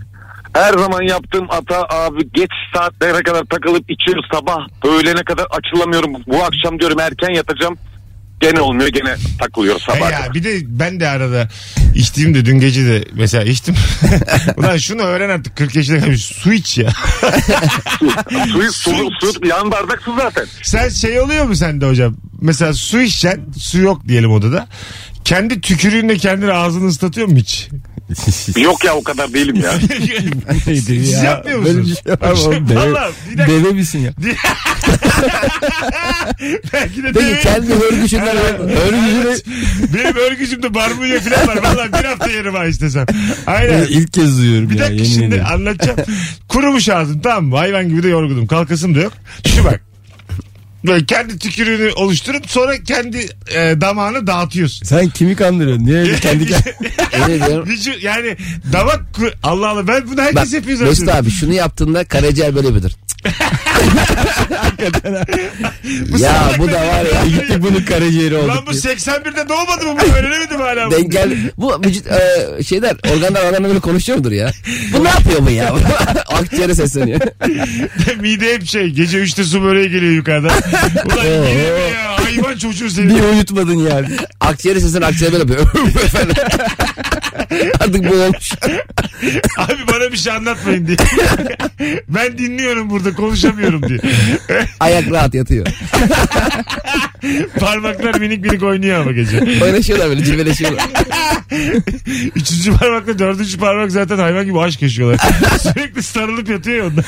Her 0.52 0.73
zaman 0.73 1.02
yaptığım 1.08 1.49
hata 1.49 1.87
abi 1.88 2.32
geç 2.32 2.50
saatlere 2.75 3.23
kadar 3.23 3.44
takılıp 3.44 3.90
içiyoruz 3.90 4.25
sabah 4.32 4.66
öğlene 4.85 5.23
kadar 5.25 5.47
açılamıyorum. 5.50 6.12
Bu 6.26 6.44
akşam 6.44 6.78
diyorum 6.80 7.00
erken 7.00 7.35
yatacağım. 7.35 7.78
Gene 8.40 8.61
olmuyor 8.61 8.88
gene 8.88 9.16
takılıyoruz 9.38 9.83
E 9.83 9.85
sabah. 9.92 10.11
ya 10.12 10.35
bir 10.35 10.45
de 10.45 10.59
ben 10.66 11.00
de 11.00 11.09
arada 11.09 11.49
içtiğim 11.95 12.35
de 12.35 12.45
dün 12.45 12.61
gece 12.61 12.85
de 12.87 13.04
mesela 13.12 13.45
içtim. 13.45 13.75
Ulan 14.57 14.76
şunu 14.76 15.02
öğren 15.02 15.28
artık 15.30 15.57
40 15.57 15.75
yaşında 15.76 16.00
kalmış 16.00 16.25
su 16.25 16.52
iç 16.52 16.78
ya. 16.78 16.92
Suyu, 18.52 18.73
su, 18.73 18.90
su, 19.21 19.47
yan 19.47 19.71
bardak 19.71 20.02
su 20.02 20.16
zaten. 20.16 20.47
Sen 20.62 20.88
şey 20.88 21.21
oluyor 21.21 21.45
mu 21.45 21.57
sende 21.57 21.87
hocam? 21.87 22.16
Mesela 22.40 22.73
su 22.75 23.00
içeceksin 23.00 23.52
su 23.59 23.78
yok 23.78 24.09
diyelim 24.09 24.30
odada. 24.33 24.68
Kendi 25.25 25.61
tükürüğünle 25.61 26.16
kendini 26.18 26.52
ağzını 26.52 26.88
ıslatıyor 26.88 27.26
mu 27.28 27.37
hiç? 27.37 27.68
Yok 28.57 28.85
ya 28.85 28.95
o 28.95 29.02
kadar 29.02 29.33
değilim 29.35 29.57
ya. 29.57 29.73
Siz 30.64 31.12
ya. 31.12 31.23
yapmıyor 31.25 31.64
Böyle 31.64 31.78
musunuz? 31.78 31.99
bir 32.07 32.11
şey 32.11 32.28
var 32.28 32.33
mı 32.33 32.40
oğlum? 32.40 32.68
Deve- 32.68 32.76
Valla 32.76 33.11
bir 33.33 33.38
dakika. 33.38 33.52
Deve 33.52 33.73
misin 33.73 33.99
ya? 33.99 34.12
Belki 36.73 37.02
de 37.02 37.12
Peki 37.12 37.42
kendi 37.42 37.75
hörgüçünden 37.75 38.37
Evet. 38.37 39.45
Benim 39.95 40.16
örgücümde 40.16 40.75
barbunya 40.75 41.21
falan 41.21 41.49
var. 41.49 41.57
Valla 41.57 41.88
bir 42.00 42.04
hafta 42.04 42.30
yerim 42.30 42.54
ha 42.54 42.66
istesem. 42.66 43.07
Aynen. 43.47 43.83
İlk 43.83 44.12
kez 44.12 44.38
duyuyorum 44.38 44.71
Bir 44.71 44.75
ya. 44.75 44.80
dakika 44.80 44.95
yemin 44.95 45.09
şimdi 45.14 45.26
ederim. 45.26 45.45
anlatacağım. 45.52 45.99
Kurumuş 46.49 46.88
ağzım 46.88 47.21
tamam 47.21 47.45
mı? 47.45 47.57
Hayvan 47.57 47.88
gibi 47.88 48.02
de 48.02 48.09
yorgunum. 48.09 48.47
Kalkasım 48.47 48.95
da 48.95 49.00
yok. 49.00 49.12
Şu 49.57 49.64
bak. 49.64 49.80
Böyle 50.87 51.04
kendi 51.07 51.38
tükürüğünü 51.38 51.90
oluşturup 51.92 52.50
sonra 52.50 52.83
kendi 52.83 53.18
e, 53.54 53.80
damağını 53.80 54.26
dağıtıyorsun. 54.26 54.85
Sen 54.87 55.09
kimi 55.09 55.37
kandırıyorsun? 55.37 55.87
Niye 55.87 55.99
öyle 55.99 56.16
kendi 56.21 56.45
Yemin 57.21 57.42
ediyorum. 57.45 57.68
Vücut- 57.68 58.02
yani 58.02 58.37
damak 58.73 59.00
Allah 59.42 59.68
Allah 59.68 59.88
ben 59.88 60.09
bunu 60.11 60.21
herkes 60.23 60.37
Bak 60.37 60.52
yapıyor 60.52 60.80
Mesut 60.80 61.07
zaten. 61.07 61.23
abi 61.23 61.30
şunu 61.30 61.54
yaptığında 61.54 62.04
karaciğer 62.04 62.54
böyle 62.54 62.75
bilir. 62.75 62.97
ya 66.18 66.50
bu 66.58 66.68
da 66.68 66.72
var 66.75 67.04
ya. 67.14 67.26
Gittik 67.26 67.62
bunun 67.62 67.84
karaciğeri 67.84 68.37
olduk. 68.37 68.48
Lan 68.48 68.66
bu 68.66 68.70
81'de 68.70 69.48
doğmadı 69.48 69.87
mı 69.87 69.96
bu? 70.00 70.04
Öğrenemedim 70.16 70.60
hala. 70.60 70.90
Denk 70.90 71.12
gel. 71.12 71.37
Bu 71.58 71.80
vücut 71.84 72.06
e, 72.06 72.62
şeyler 72.64 72.96
organlar 73.14 73.44
adamla 73.44 73.68
böyle 73.68 73.80
konuşuyor 73.80 74.18
mudur 74.18 74.32
ya? 74.32 74.50
Bu 74.92 75.04
ne 75.04 75.08
yapıyor 75.08 75.46
bu 75.46 75.50
ya? 75.50 75.75
Akciğere 76.28 76.75
sesleniyor. 76.75 77.20
Mide 78.20 78.54
hep 78.54 78.66
şey. 78.66 78.88
Gece 78.90 79.18
3'te 79.18 79.44
su 79.44 79.62
böreği 79.62 79.90
geliyor 79.90 80.12
yukarıdan. 80.12 80.50
Ulan 81.06 81.25
yine 81.25 81.38
mi 81.40 81.48
ya? 81.94 82.07
Hayvan 82.49 82.59
çocuğu 82.59 82.90
seni. 82.90 83.09
Bir 83.09 83.23
uyutmadın 83.23 83.75
yani. 83.75 84.09
Akciğere 84.40 84.81
sesleniyor 84.81 85.11
akciğer 85.11 85.33
böyle 85.33 85.43
yapıyor. 85.52 85.67
Efendim. 86.05 86.35
Artık 87.81 88.11
bu 88.11 88.14
olmuş. 88.14 88.52
Abi 89.59 89.93
bana 89.93 90.12
bir 90.12 90.17
şey 90.17 90.33
anlatmayın 90.33 90.87
diye. 90.87 90.97
ben 92.09 92.38
dinliyorum 92.38 92.90
burada 92.90 93.14
konuşamıyorum 93.14 93.88
diye. 93.88 93.99
Ayak 94.81 95.11
rahat 95.11 95.35
yatıyor. 95.35 95.67
Parmaklar 97.61 98.21
minik 98.21 98.45
minik 98.45 98.62
oynuyor 98.62 99.00
ama 99.00 99.12
gece. 99.12 99.40
Oynaşıyorlar 99.62 100.09
böyle 100.09 100.25
cilveleşiyorlar. 100.25 100.87
Üçüncü 102.35 102.73
parmakla 102.73 103.19
dördüncü 103.19 103.59
parmak 103.59 103.93
zaten 103.93 104.19
hayvan 104.19 104.45
gibi 104.45 104.61
aşk 104.61 104.83
yaşıyorlar. 104.83 105.21
Sürekli 105.62 106.02
sarılıp 106.02 106.49
yatıyor 106.49 106.76
ya 106.76 106.85
onlar. 106.93 107.05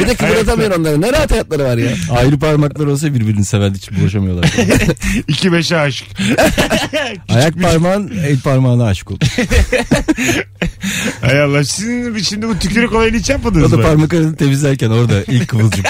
Bir 0.00 0.08
de 0.08 0.14
kıvırtamıyor 0.14 0.78
onları. 0.78 1.00
Ne 1.00 1.12
rahat 1.12 1.30
hayatları 1.30 1.64
var 1.64 1.76
ya. 1.76 1.90
Ayrı 2.10 2.38
parmaklar 2.38 2.86
olsa 2.86 3.14
birbirini 3.14 3.44
seven 3.44 3.74
hiç 3.74 3.92
bulaşamıyorlar. 3.92 4.43
İki 5.28 5.52
beşe 5.52 5.78
aşık. 5.78 6.08
Ayak 7.28 7.62
parmağın 7.62 8.08
el 8.26 8.40
parmağına 8.40 8.86
aşık 8.86 9.10
oldu. 9.10 9.24
Hay 11.20 11.40
Allah. 11.42 11.64
Sizin 11.64 12.18
şimdi 12.18 12.48
bu 12.48 12.58
tükürük 12.58 12.92
olayını 12.92 13.16
hiç 13.16 13.30
O 13.30 13.32
yapmadınız 13.32 13.72
da 13.72 13.76
mı? 13.76 13.82
parmak 13.82 14.14
arasını 14.14 14.36
temizlerken 14.36 14.90
orada 14.90 15.22
ilk 15.22 15.48
kıvılcım. 15.48 15.84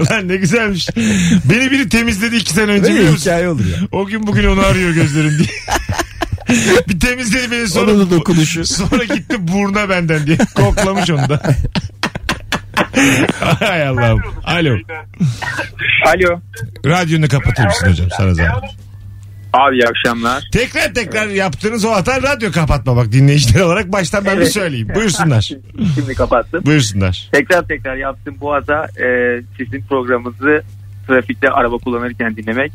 Ulan 0.00 0.28
ne 0.28 0.36
güzelmiş. 0.36 0.88
Beni 1.44 1.70
biri 1.70 1.88
temizledi 1.88 2.36
iki 2.36 2.52
sene 2.52 2.70
önce 2.70 2.82
biliyor 2.82 2.98
Böyle 2.98 3.10
musun? 3.10 3.22
hikaye 3.22 3.48
olur 3.48 3.64
ya. 3.66 3.76
O 3.92 4.06
gün 4.06 4.26
bugün 4.26 4.44
onu 4.44 4.60
arıyor 4.60 4.90
gözlerim 4.90 5.38
diye. 5.38 5.48
bir 6.88 7.00
temizledi 7.00 7.50
beni 7.50 7.68
sonra. 7.68 7.90
Onun 7.90 8.10
da 8.10 8.10
dokunuşu. 8.16 8.66
Sonra 8.66 9.04
gitti 9.04 9.48
burna 9.48 9.88
benden 9.88 10.26
diye. 10.26 10.38
Koklamış 10.54 11.10
onu 11.10 11.28
da. 11.28 11.42
Hay 13.60 13.88
Allah'ım. 13.88 14.22
Alo. 14.44 14.76
Alo. 16.06 16.40
Radyonu 16.86 17.28
kapatır 17.28 17.64
mısın 17.64 17.90
hocam 17.90 18.08
sana 18.16 18.34
zahmet. 18.34 18.70
Abi 19.52 19.74
iyi 19.76 19.88
akşamlar. 19.88 20.44
Tekrar 20.52 20.94
tekrar 20.94 21.26
yaptığınız 21.28 21.84
o 21.84 21.90
hata 21.90 22.22
radyo 22.22 22.52
kapatmamak 22.52 23.12
dinleyiciler 23.12 23.60
olarak 23.60 23.92
baştan 23.92 24.24
ben 24.24 24.40
bir 24.40 24.44
söyleyeyim. 24.44 24.88
Buyursunlar. 24.94 25.50
Şimdi 25.94 26.14
kapattım. 26.14 26.62
Buyursunlar. 26.66 27.28
Tekrar 27.32 27.66
tekrar 27.66 27.96
yaptım 27.96 28.36
bu 28.40 28.52
hata 28.54 28.84
e, 28.84 29.40
sizin 29.58 29.80
programınızı 29.80 30.62
trafikte 31.06 31.50
araba 31.50 31.78
kullanırken 31.78 32.36
dinlemek. 32.36 32.72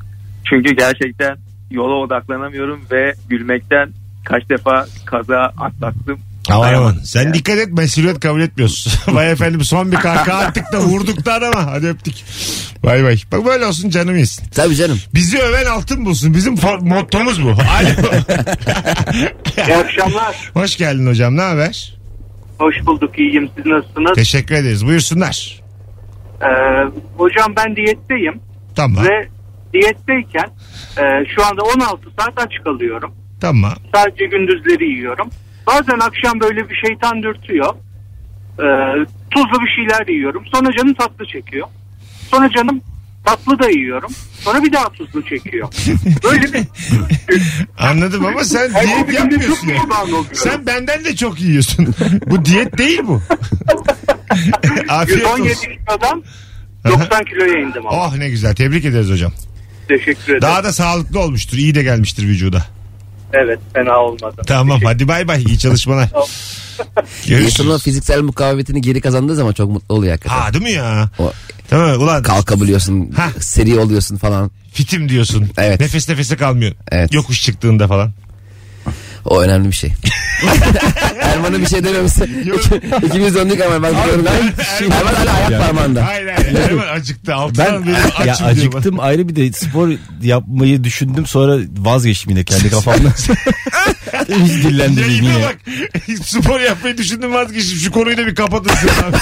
Çünkü 0.49 0.75
gerçekten 0.75 1.37
yola 1.71 1.93
odaklanamıyorum 1.93 2.81
ve 2.91 3.13
gülmekten 3.29 3.89
kaç 4.25 4.49
defa 4.49 4.85
kaza 5.05 5.53
atlattım. 5.57 6.19
Aman 6.51 6.95
Sen 7.03 7.23
yani. 7.23 7.33
dikkat 7.33 7.57
et 7.57 7.73
mesuliyet 7.73 8.19
kabul 8.19 8.41
etmiyorsun. 8.41 8.93
Vay 9.15 9.31
efendim 9.31 9.63
son 9.63 9.91
bir 9.91 9.97
kahkaha 9.97 10.39
attık 10.39 10.71
da 10.73 10.79
vurduk 10.79 11.25
da 11.25 11.33
arama. 11.33 11.65
Hadi 11.71 11.87
öptük. 11.87 12.15
Bay 12.83 13.03
bay. 13.03 13.17
Bak 13.31 13.45
böyle 13.45 13.65
olsun 13.65 13.89
canım 13.89 14.17
yesin. 14.17 14.45
Tabii 14.55 14.75
canım. 14.75 14.99
Bizi 15.13 15.39
öven 15.39 15.65
altın 15.65 16.05
bulsun. 16.05 16.33
Bizim 16.33 16.55
for- 16.55 16.87
mottomuz 16.87 17.43
bu. 17.43 17.49
Alo. 17.51 17.89
İyi 19.67 19.75
akşamlar. 19.75 20.51
Hoş 20.53 20.77
geldin 20.77 21.07
hocam. 21.07 21.37
Ne 21.37 21.41
haber? 21.41 21.97
Hoş 22.59 22.75
bulduk. 22.85 23.19
İyiyim. 23.19 23.49
Siz 23.57 23.65
nasılsınız? 23.65 24.11
Teşekkür 24.15 24.55
ederiz. 24.55 24.85
Buyursunlar. 24.85 25.59
Ee, 26.41 26.45
hocam 27.17 27.53
ben 27.57 27.75
diyetteyim. 27.75 28.39
Tamam. 28.75 29.03
Ve 29.05 29.27
diyetteyken 29.73 30.47
e, 30.97 31.03
şu 31.35 31.45
anda 31.45 31.61
16 31.61 32.01
saat 32.19 32.33
aç 32.37 32.51
kalıyorum. 32.63 33.11
Tamam. 33.41 33.73
Sadece 33.95 34.25
gündüzleri 34.25 34.89
yiyorum. 34.89 35.29
Bazen 35.69 35.99
akşam 35.99 36.39
böyle 36.39 36.69
bir 36.69 36.75
şeytan 36.75 37.23
dürtüyor. 37.23 37.73
Ee, 38.59 39.05
tuzlu 39.31 39.61
bir 39.61 39.69
şeyler 39.75 40.07
yiyorum. 40.07 40.43
Sonra 40.53 40.71
canım 40.77 40.93
tatlı 40.93 41.25
çekiyor. 41.25 41.67
Sonra 42.31 42.49
canım 42.49 42.81
tatlı 43.25 43.59
da 43.59 43.69
yiyorum. 43.69 44.11
Sonra 44.39 44.63
bir 44.63 44.73
daha 44.73 44.89
tuzlu 44.89 45.25
çekiyor. 45.25 45.67
Böyle 46.23 46.53
bir 46.53 46.63
Anladım 47.77 48.25
ama 48.25 48.43
sen 48.43 48.71
diyet 48.73 49.13
yapmıyorsun 49.13 49.67
ya. 49.67 49.81
Sen 50.33 50.65
benden 50.65 51.05
de 51.05 51.15
çok 51.15 51.41
yiyorsun. 51.41 51.95
bu 52.25 52.45
diyet 52.45 52.77
değil 52.77 53.01
bu. 53.03 53.21
Afiyet 54.89 55.21
117 55.21 55.51
olsun. 55.51 55.67
kilodan 55.87 56.23
90 56.85 57.23
kiloya 57.25 57.59
indim 57.59 57.87
ama. 57.87 58.07
Oh 58.07 58.15
ne 58.15 58.29
güzel. 58.29 58.55
Tebrik 58.55 58.85
ederiz 58.85 59.09
hocam. 59.09 59.31
Teşekkür 59.87 60.23
ederim. 60.23 60.41
Daha 60.41 60.63
da 60.63 60.73
sağlıklı 60.73 61.19
olmuştur. 61.19 61.57
İyi 61.57 61.75
de 61.75 61.83
gelmiştir 61.83 62.23
vücuda. 62.23 62.65
Evet 63.33 63.59
fena 63.73 63.97
olmadı. 63.99 64.41
Tamam 64.47 64.81
hadi 64.83 65.07
bay 65.07 65.27
bay. 65.27 65.43
İyi 65.43 65.59
çalışmalar. 65.59 66.03
İnsanın 66.05 67.39
Görüşürüz. 67.39 67.83
fiziksel 67.83 68.21
mukavemetini 68.21 68.81
geri 68.81 69.01
kazandığı 69.01 69.35
zaman 69.35 69.53
çok 69.53 69.69
mutlu 69.69 69.95
oluyor 69.95 70.11
hakikaten. 70.11 70.41
Ha 70.41 70.53
değil 70.53 70.63
mi 70.63 70.71
ya? 70.71 71.09
O, 71.19 71.31
Tamam 71.69 72.01
ulan 72.01 72.23
kalkabiliyorsun, 72.23 73.11
Hah. 73.11 73.31
seri 73.39 73.79
oluyorsun 73.79 74.17
falan. 74.17 74.51
fitim 74.73 75.09
diyorsun. 75.09 75.49
Evet. 75.57 75.79
Nefes 75.79 76.09
nefese 76.09 76.35
kalmıyor. 76.37 76.71
Evet. 76.91 77.13
Yokuş 77.13 77.43
çıktığında 77.43 77.87
falan. 77.87 78.11
O 79.29 79.41
önemli 79.41 79.67
bir 79.67 79.75
şey. 79.75 79.93
Erman'a 81.21 81.59
bir 81.61 81.65
şey 81.65 81.83
dememişsin. 81.83 82.43
Yok. 82.45 82.59
İkimiz 83.05 83.35
döndük 83.35 83.61
ama 83.61 83.83
ben 83.83 84.03
diyorum 84.05 84.25
ben. 84.25 84.85
Erman 84.85 85.13
hala 85.15 85.33
ayak 85.33 85.61
parmağında. 85.61 86.07
Hayır 86.07 86.27
hayır. 86.27 86.69
Hemen 86.69 86.87
acıktı. 86.87 87.35
Altından 87.35 87.73
Ben 87.73 87.85
benim 87.85 87.95
açım 88.05 88.19
ya 88.19 88.25
diyor 88.25 88.39
bana. 88.41 88.47
acıktım 88.47 88.99
ayrı 88.99 89.29
bir 89.29 89.35
de 89.35 89.51
spor 89.51 89.89
yapmayı 90.21 90.83
düşündüm 90.83 91.25
sonra 91.25 91.57
vazgeçtim 91.77 92.29
yine 92.29 92.43
kendi 92.43 92.69
kafamda. 92.69 93.09
Hiç 94.29 94.51
dillendireyim 94.63 95.23
Yayına 95.23 95.39
yine. 95.39 95.45
bak. 95.45 95.57
Spor 96.25 96.59
yapmayı 96.59 96.97
düşündüm 96.97 97.33
vazgeçtim. 97.33 97.77
Şu 97.79 97.91
konuyu 97.91 98.17
da 98.17 98.27
bir 98.27 98.35
kapatın 98.35 98.71
sen 98.75 99.09
abi. 99.09 99.17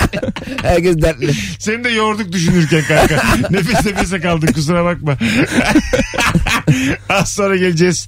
Herkes 0.61 1.01
dertli. 1.01 1.33
Seni 1.59 1.83
de 1.83 1.89
yorduk 1.89 2.31
düşünürken 2.31 2.83
kanka. 2.87 3.15
Nefes 3.49 3.85
nefese 3.85 4.21
kaldın 4.21 4.47
kusura 4.47 4.85
bakma. 4.85 5.17
Az 7.09 7.33
sonra 7.33 7.55
geleceğiz. 7.55 8.07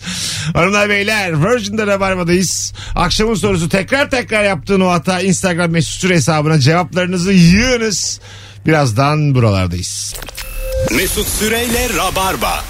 Hanımlar 0.53 0.89
beyler 0.89 1.44
Virgin'de 1.46 1.88
Rabarba'dayız. 1.89 2.74
Akşamın 2.96 3.36
sorusu 3.36 3.69
tekrar 3.69 4.10
tekrar 4.10 4.43
yaptığın 4.43 4.81
o 4.81 4.89
hata 4.89 5.22
Instagram 5.22 5.72
mesut 5.72 6.01
süre 6.01 6.15
hesabına 6.15 6.60
cevaplarınızı 6.60 7.31
yığınız. 7.31 8.19
Birazdan 8.65 9.36
buralardayız. 9.36 10.15
Mesut 10.91 11.27
Süreyle 11.27 11.89
Rabarba. 11.98 12.63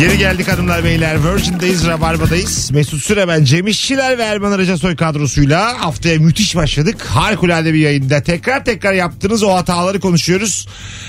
Geri 0.00 0.18
geldik 0.18 0.48
hanımlar 0.48 0.84
beyler. 0.84 1.16
Virgin'deyiz, 1.24 1.86
Rabarba'dayız. 1.86 2.70
Mesut 2.70 3.02
Süre 3.02 3.28
ben, 3.28 3.44
Cem 3.44 3.66
İşçiler 3.66 4.18
ve 4.18 4.22
Erman 4.22 4.52
Arıca 4.52 4.78
Soy 4.78 4.96
kadrosuyla 4.96 5.84
haftaya 5.84 6.18
müthiş 6.18 6.56
başladık. 6.56 7.06
Harikulade 7.06 7.74
bir 7.74 7.78
yayında. 7.78 8.22
Tekrar 8.22 8.64
tekrar 8.64 8.92
yaptığınız 8.92 9.42
o 9.42 9.54
hataları 9.54 10.00
konuşuyoruz. 10.00 10.68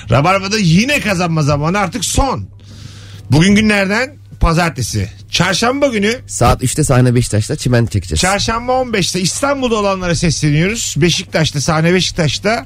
Rabarba'da 0.09 0.57
yine 0.57 0.99
kazanma 0.99 1.41
zamanı 1.41 1.79
artık 1.79 2.05
son. 2.05 2.49
Bugün 3.31 3.55
günlerden 3.55 4.20
pazartesi. 4.41 5.09
Çarşamba 5.31 5.87
günü 5.87 6.19
Saat 6.27 6.63
3'te 6.63 6.83
sahne 6.83 7.15
Beşiktaş'ta 7.15 7.55
çimen 7.55 7.85
çekeceğiz. 7.85 8.21
Çarşamba 8.21 8.71
15'te 8.71 9.21
İstanbul'da 9.21 9.75
olanlara 9.75 10.15
sesleniyoruz. 10.15 10.95
Beşiktaş'ta 10.97 11.61
sahne 11.61 11.93
Beşiktaş'ta 11.93 12.65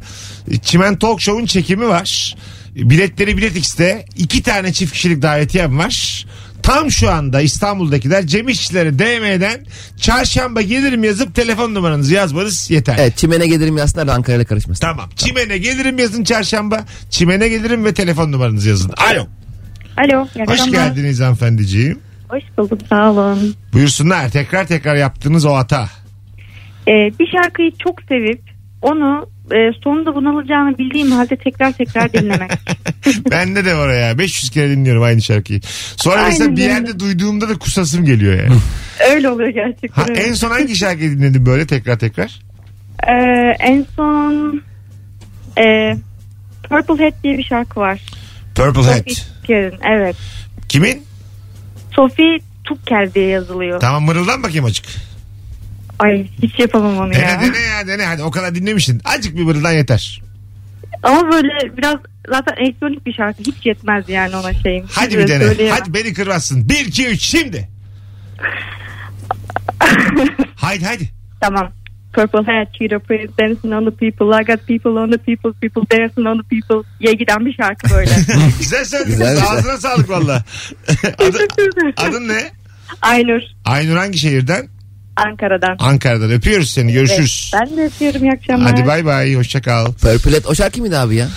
e, 0.51 0.58
Çimen 0.58 1.00
Talk 1.00 1.22
Show'un 1.22 1.46
çekimi 1.46 1.88
var. 1.88 2.36
Biletleri 2.75 3.38
Bilet 3.38 3.58
X'te 3.58 4.05
iki 4.17 4.44
tane 4.44 4.74
çift 4.74 4.94
kişilik 4.94 5.22
davetiyem 5.22 5.79
var. 5.79 6.25
Tam 6.63 6.91
şu 6.91 7.12
anda 7.12 7.41
İstanbul'dakiler 7.41 8.27
Cem 8.27 8.50
İşçilere 8.50 9.00
DM'den 9.00 9.65
çarşamba 10.01 10.62
gelirim 10.62 11.03
yazıp 11.03 11.36
telefon 11.36 11.74
numaranızı 11.75 12.13
yazmanız 12.13 12.72
yeter. 12.72 12.96
Evet 13.00 13.17
çimene 13.17 13.48
gelirim 13.48 13.77
yazsınlar 13.77 14.08
da 14.08 14.13
Ankara'yla 14.13 14.46
karışmasın. 14.46 14.82
Tamam. 14.82 15.10
Çimene 15.15 15.58
gelirim 15.58 16.00
yazın 16.00 16.24
çarşamba. 16.24 16.86
Çimene 17.10 17.48
gelirim 17.48 17.86
ve 17.86 17.94
telefon 17.94 18.32
numaranızı 18.32 18.70
yazın. 18.70 18.91
Alo. 18.98 19.27
Alo. 19.97 20.27
iyi 20.35 20.45
Hoş 20.45 20.59
akşamlar. 20.59 20.87
geldiniz 20.87 21.19
hanımefendiciğim. 21.21 21.99
Hoş 22.29 22.43
bulduk 22.57 22.79
sağ 22.89 23.11
olun. 23.11 23.55
Buyursunlar. 23.73 24.29
Tekrar 24.29 24.67
tekrar 24.67 24.95
yaptığınız 24.95 25.45
o 25.45 25.55
hata. 25.55 25.89
Ee, 26.87 26.91
bir 27.19 27.27
şarkıyı 27.27 27.71
çok 27.85 28.01
sevip 28.09 28.41
onu 28.81 29.29
e, 29.51 29.57
sonunda 29.83 30.15
bunalacağını 30.15 30.77
bildiğim 30.77 31.11
halde 31.11 31.35
tekrar 31.35 31.71
tekrar 31.71 32.13
dinlemek. 32.13 32.51
Bende 33.31 33.65
de 33.65 33.75
var 33.75 33.87
o 33.87 33.91
ya. 33.91 34.17
500 34.19 34.49
kere 34.49 34.69
dinliyorum 34.69 35.03
aynı 35.03 35.21
şarkıyı. 35.21 35.59
Sonra 35.97 36.15
Aynen 36.15 36.29
mesela 36.29 36.51
bir 36.55 36.61
öyle. 36.61 36.71
yerde 36.73 36.99
duyduğumda 36.99 37.49
da 37.49 37.53
kusasım 37.57 38.05
geliyor 38.05 38.43
yani. 38.43 38.55
Öyle 39.13 39.29
oluyor 39.29 39.49
gerçekten. 39.49 40.01
ha, 40.01 40.07
en 40.13 40.33
son 40.33 40.49
hangi 40.51 40.75
şarkıyı 40.75 41.11
dinledin 41.11 41.45
böyle 41.45 41.67
tekrar 41.67 41.99
tekrar? 41.99 42.39
Ee, 43.07 43.11
en 43.59 43.85
son 43.95 44.61
e, 45.57 45.95
Purple 46.69 47.03
Head 47.03 47.13
diye 47.23 47.37
bir 47.37 47.43
şarkı 47.43 47.79
var. 47.79 48.01
Purple 48.55 48.81
Head. 48.83 48.97
Sophie 48.97 49.15
Tucker'in, 49.45 49.79
evet. 49.83 50.15
Kimin? 50.69 51.05
Sophie 51.95 52.39
Tucker 52.63 53.13
diye 53.13 53.27
yazılıyor. 53.27 53.79
Tamam 53.79 54.03
mırıldan 54.03 54.43
bakayım 54.43 54.65
açık. 54.65 54.85
Ay 55.99 56.27
hiç 56.41 56.59
yapamam 56.59 56.97
onu 56.97 57.13
Dene 57.13 57.21
ya. 57.31 57.41
dene 57.41 57.57
ya 57.59 57.87
dene 57.87 58.05
hadi 58.05 58.23
o 58.23 58.31
kadar 58.31 58.55
dinlemişsin. 58.55 59.01
Azıcık 59.05 59.35
bir 59.37 59.43
mırıldan 59.43 59.71
yeter. 59.71 60.21
Ama 61.03 61.31
böyle 61.31 61.77
biraz 61.77 61.95
zaten 62.29 62.55
elektronik 62.63 63.05
bir 63.05 63.13
şarkı 63.13 63.43
hiç 63.43 63.65
yetmez 63.65 64.09
yani 64.09 64.35
ona 64.35 64.53
şeyim. 64.53 64.85
Hadi 64.91 65.17
bir 65.17 65.27
dene. 65.27 65.43
söyleyemem. 65.43 65.77
Hadi 65.79 65.93
beni 65.93 66.13
kırmazsın. 66.13 66.69
1 66.69 66.85
2 66.85 67.07
3 67.07 67.21
şimdi. 67.21 67.69
haydi 70.55 70.85
haydi. 70.85 71.09
Tamam. 71.41 71.71
Purple 72.15 72.39
hat, 72.39 72.74
cheetah 72.74 73.00
print, 73.00 73.38
dancing 73.39 73.74
on 73.74 73.86
the 73.86 73.91
people. 73.91 74.27
I 74.41 74.43
got 74.43 74.60
people 74.67 74.91
on 74.91 75.12
the 75.12 75.17
people, 75.17 75.51
people 75.62 75.84
dancing 75.91 76.27
on 76.27 76.38
the 76.38 76.48
people. 76.50 76.89
diye 77.00 77.13
giden 77.13 77.45
bir 77.45 77.53
şarkı 77.53 77.89
böyle. 77.95 78.10
Güzel 78.60 78.86
söyledin. 78.86 79.12
Güzel, 79.12 79.36
güzel. 79.36 79.51
Ağzına 79.51 79.77
sağlık 79.77 80.10
valla. 80.10 80.34
Adı, 81.17 81.38
adın 81.98 82.27
ne? 82.27 82.51
Aynur 83.01 83.41
Aynur 83.65 83.98
hangi 83.98 84.17
şehirden? 84.17 84.67
Ankara'dan. 85.15 85.75
Ankara'dan. 85.79 86.31
Öpüyoruz 86.31 86.69
seni. 86.69 86.93
Görüşürüz. 86.93 87.51
Ben 87.53 87.77
de 87.77 87.86
öpüyorum 87.86 88.24
iyi 88.24 88.31
akşamlar. 88.31 88.72
Hadi 88.72 88.88
bay 88.88 89.05
bay. 89.05 89.36
Hoşça 89.36 89.62
kal. 89.62 89.86
Purple 89.86 90.36
Hat 90.36 90.45
o 90.45 90.55
şarkı 90.55 90.81
mıydı 90.81 91.00
abi 91.00 91.15
ya? 91.15 91.27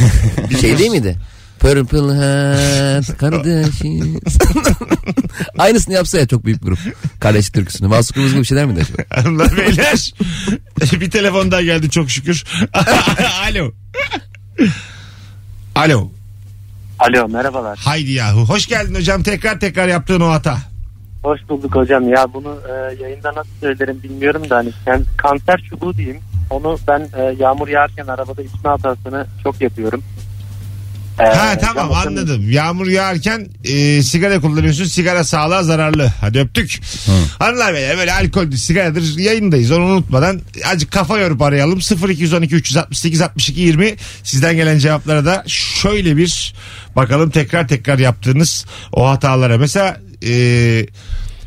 şey 0.60 0.78
değil 0.78 0.90
miydi? 0.90 1.16
Purple 1.60 2.14
Hat 2.14 3.18
kardeşim. 3.18 4.20
Aynısını 5.58 5.94
yapsa 5.94 6.18
ya 6.18 6.26
çok 6.26 6.44
büyük 6.44 6.62
bir 6.62 6.66
grup. 6.66 6.78
Kardeş 7.20 7.50
türküsünü. 7.50 7.90
Kırmızı 7.90 8.14
gibi 8.14 8.40
bir 8.40 8.44
şeyler 8.44 8.66
miydi 8.66 8.80
acaba? 8.80 9.02
Hanımlar 9.22 9.56
beyler. 9.56 10.14
bir 11.00 11.10
telefon 11.10 11.50
daha 11.50 11.62
geldi 11.62 11.90
çok 11.90 12.10
şükür. 12.10 12.44
Alo. 13.50 13.72
Alo. 15.74 16.10
Alo 16.98 17.28
merhabalar. 17.28 17.78
Haydi 17.78 18.10
yahu. 18.10 18.40
Hoş 18.40 18.66
geldin 18.66 18.94
hocam. 18.94 19.22
Tekrar 19.22 19.60
tekrar 19.60 19.88
yaptığın 19.88 20.20
o 20.20 20.30
hata. 20.30 20.58
Hoş 21.22 21.40
bulduk 21.48 21.74
hocam. 21.74 22.08
Ya 22.08 22.34
bunu 22.34 22.58
e, 22.68 23.02
yayında 23.02 23.34
nasıl 23.34 23.50
söylerim 23.60 24.02
bilmiyorum 24.02 24.50
da 24.50 24.56
hani 24.56 24.70
ben 24.86 25.04
kanser 25.16 25.62
çubuğu 25.70 25.96
diyeyim. 25.96 26.20
Onu 26.50 26.78
ben 26.88 27.08
e, 27.16 27.34
yağmur 27.38 27.68
yağarken 27.68 28.06
arabada 28.06 28.42
içme 28.42 28.70
hatasını 28.70 29.26
çok 29.42 29.60
yapıyorum. 29.60 30.02
E, 31.20 31.24
Ha 31.24 31.58
tamam 31.58 31.90
camın- 31.92 32.06
anladım. 32.06 32.50
Yağmur 32.50 32.86
yağarken 32.86 33.48
e, 33.64 34.02
sigara 34.02 34.40
kullanıyorsun. 34.40 34.84
Sigara 34.84 35.24
sağlığa 35.24 35.62
zararlı. 35.62 36.12
Hadi 36.20 36.38
öptük. 36.38 36.80
Hanımlar 37.38 37.74
beyler 37.74 37.98
böyle 37.98 38.12
alkol 38.12 38.50
sigaradır 38.50 39.18
yayındayız. 39.18 39.70
Onu 39.72 39.84
unutmadan 39.84 40.40
azıcık 40.66 40.90
kafa 40.90 41.18
yorup 41.18 41.42
arayalım. 41.42 41.78
0212 42.08 42.54
368 42.54 43.20
62 43.20 43.60
20 43.60 43.94
sizden 44.22 44.56
gelen 44.56 44.78
cevaplara 44.78 45.24
da 45.24 45.44
şöyle 45.46 46.16
bir 46.16 46.54
bakalım 46.96 47.30
tekrar 47.30 47.68
tekrar 47.68 47.98
yaptığınız 47.98 48.66
o 48.92 49.08
hatalara. 49.08 49.58
Mesela 49.58 50.00
e, 50.26 50.86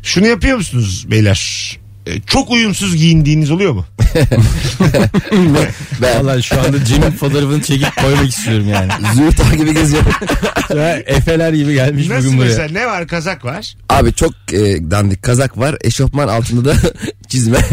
şunu 0.02 0.26
yapıyor 0.26 0.56
musunuz 0.56 1.06
beyler? 1.10 1.81
E, 2.06 2.20
çok 2.20 2.50
uyumsuz 2.50 2.96
giyindiğiniz 2.96 3.50
oluyor 3.50 3.72
mu? 3.72 3.86
Ben 6.02 6.26
Valla 6.26 6.42
şu 6.42 6.60
anda 6.60 6.84
Cem'in 6.84 7.10
fotoğrafını 7.10 7.62
çekip 7.62 7.96
koymak 7.96 8.28
istiyorum 8.28 8.68
yani. 8.68 8.92
Züğürt 9.14 9.40
gibi 9.56 9.74
an 10.80 11.02
Efeler 11.06 11.52
gibi 11.52 11.74
gelmiş 11.74 12.08
Nasıl 12.08 12.26
bugün 12.26 12.38
buraya. 12.38 12.48
mesela 12.48 12.68
ne 12.72 12.86
var 12.86 13.06
kazak 13.06 13.44
var? 13.44 13.74
Abi 13.88 14.14
çok 14.14 14.32
e, 14.52 14.90
dandik 14.90 15.22
kazak 15.22 15.58
var. 15.58 15.76
Eşofman 15.80 16.28
altında 16.28 16.64
da 16.64 16.74
çizme. 17.28 17.58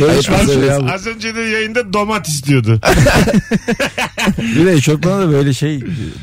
Böyle 0.00 0.22
şey 0.22 0.34
ya 0.66 0.80
bu. 0.80 0.86
Az 0.90 1.06
önce 1.06 1.34
de 1.34 1.40
yayında 1.40 1.92
domat 1.92 2.28
istiyordu. 2.28 2.80
Bir 4.38 4.66
de 4.66 4.72
eşofmana 4.72 5.20
da 5.20 5.30
böyle 5.32 5.54
şey 5.54 5.80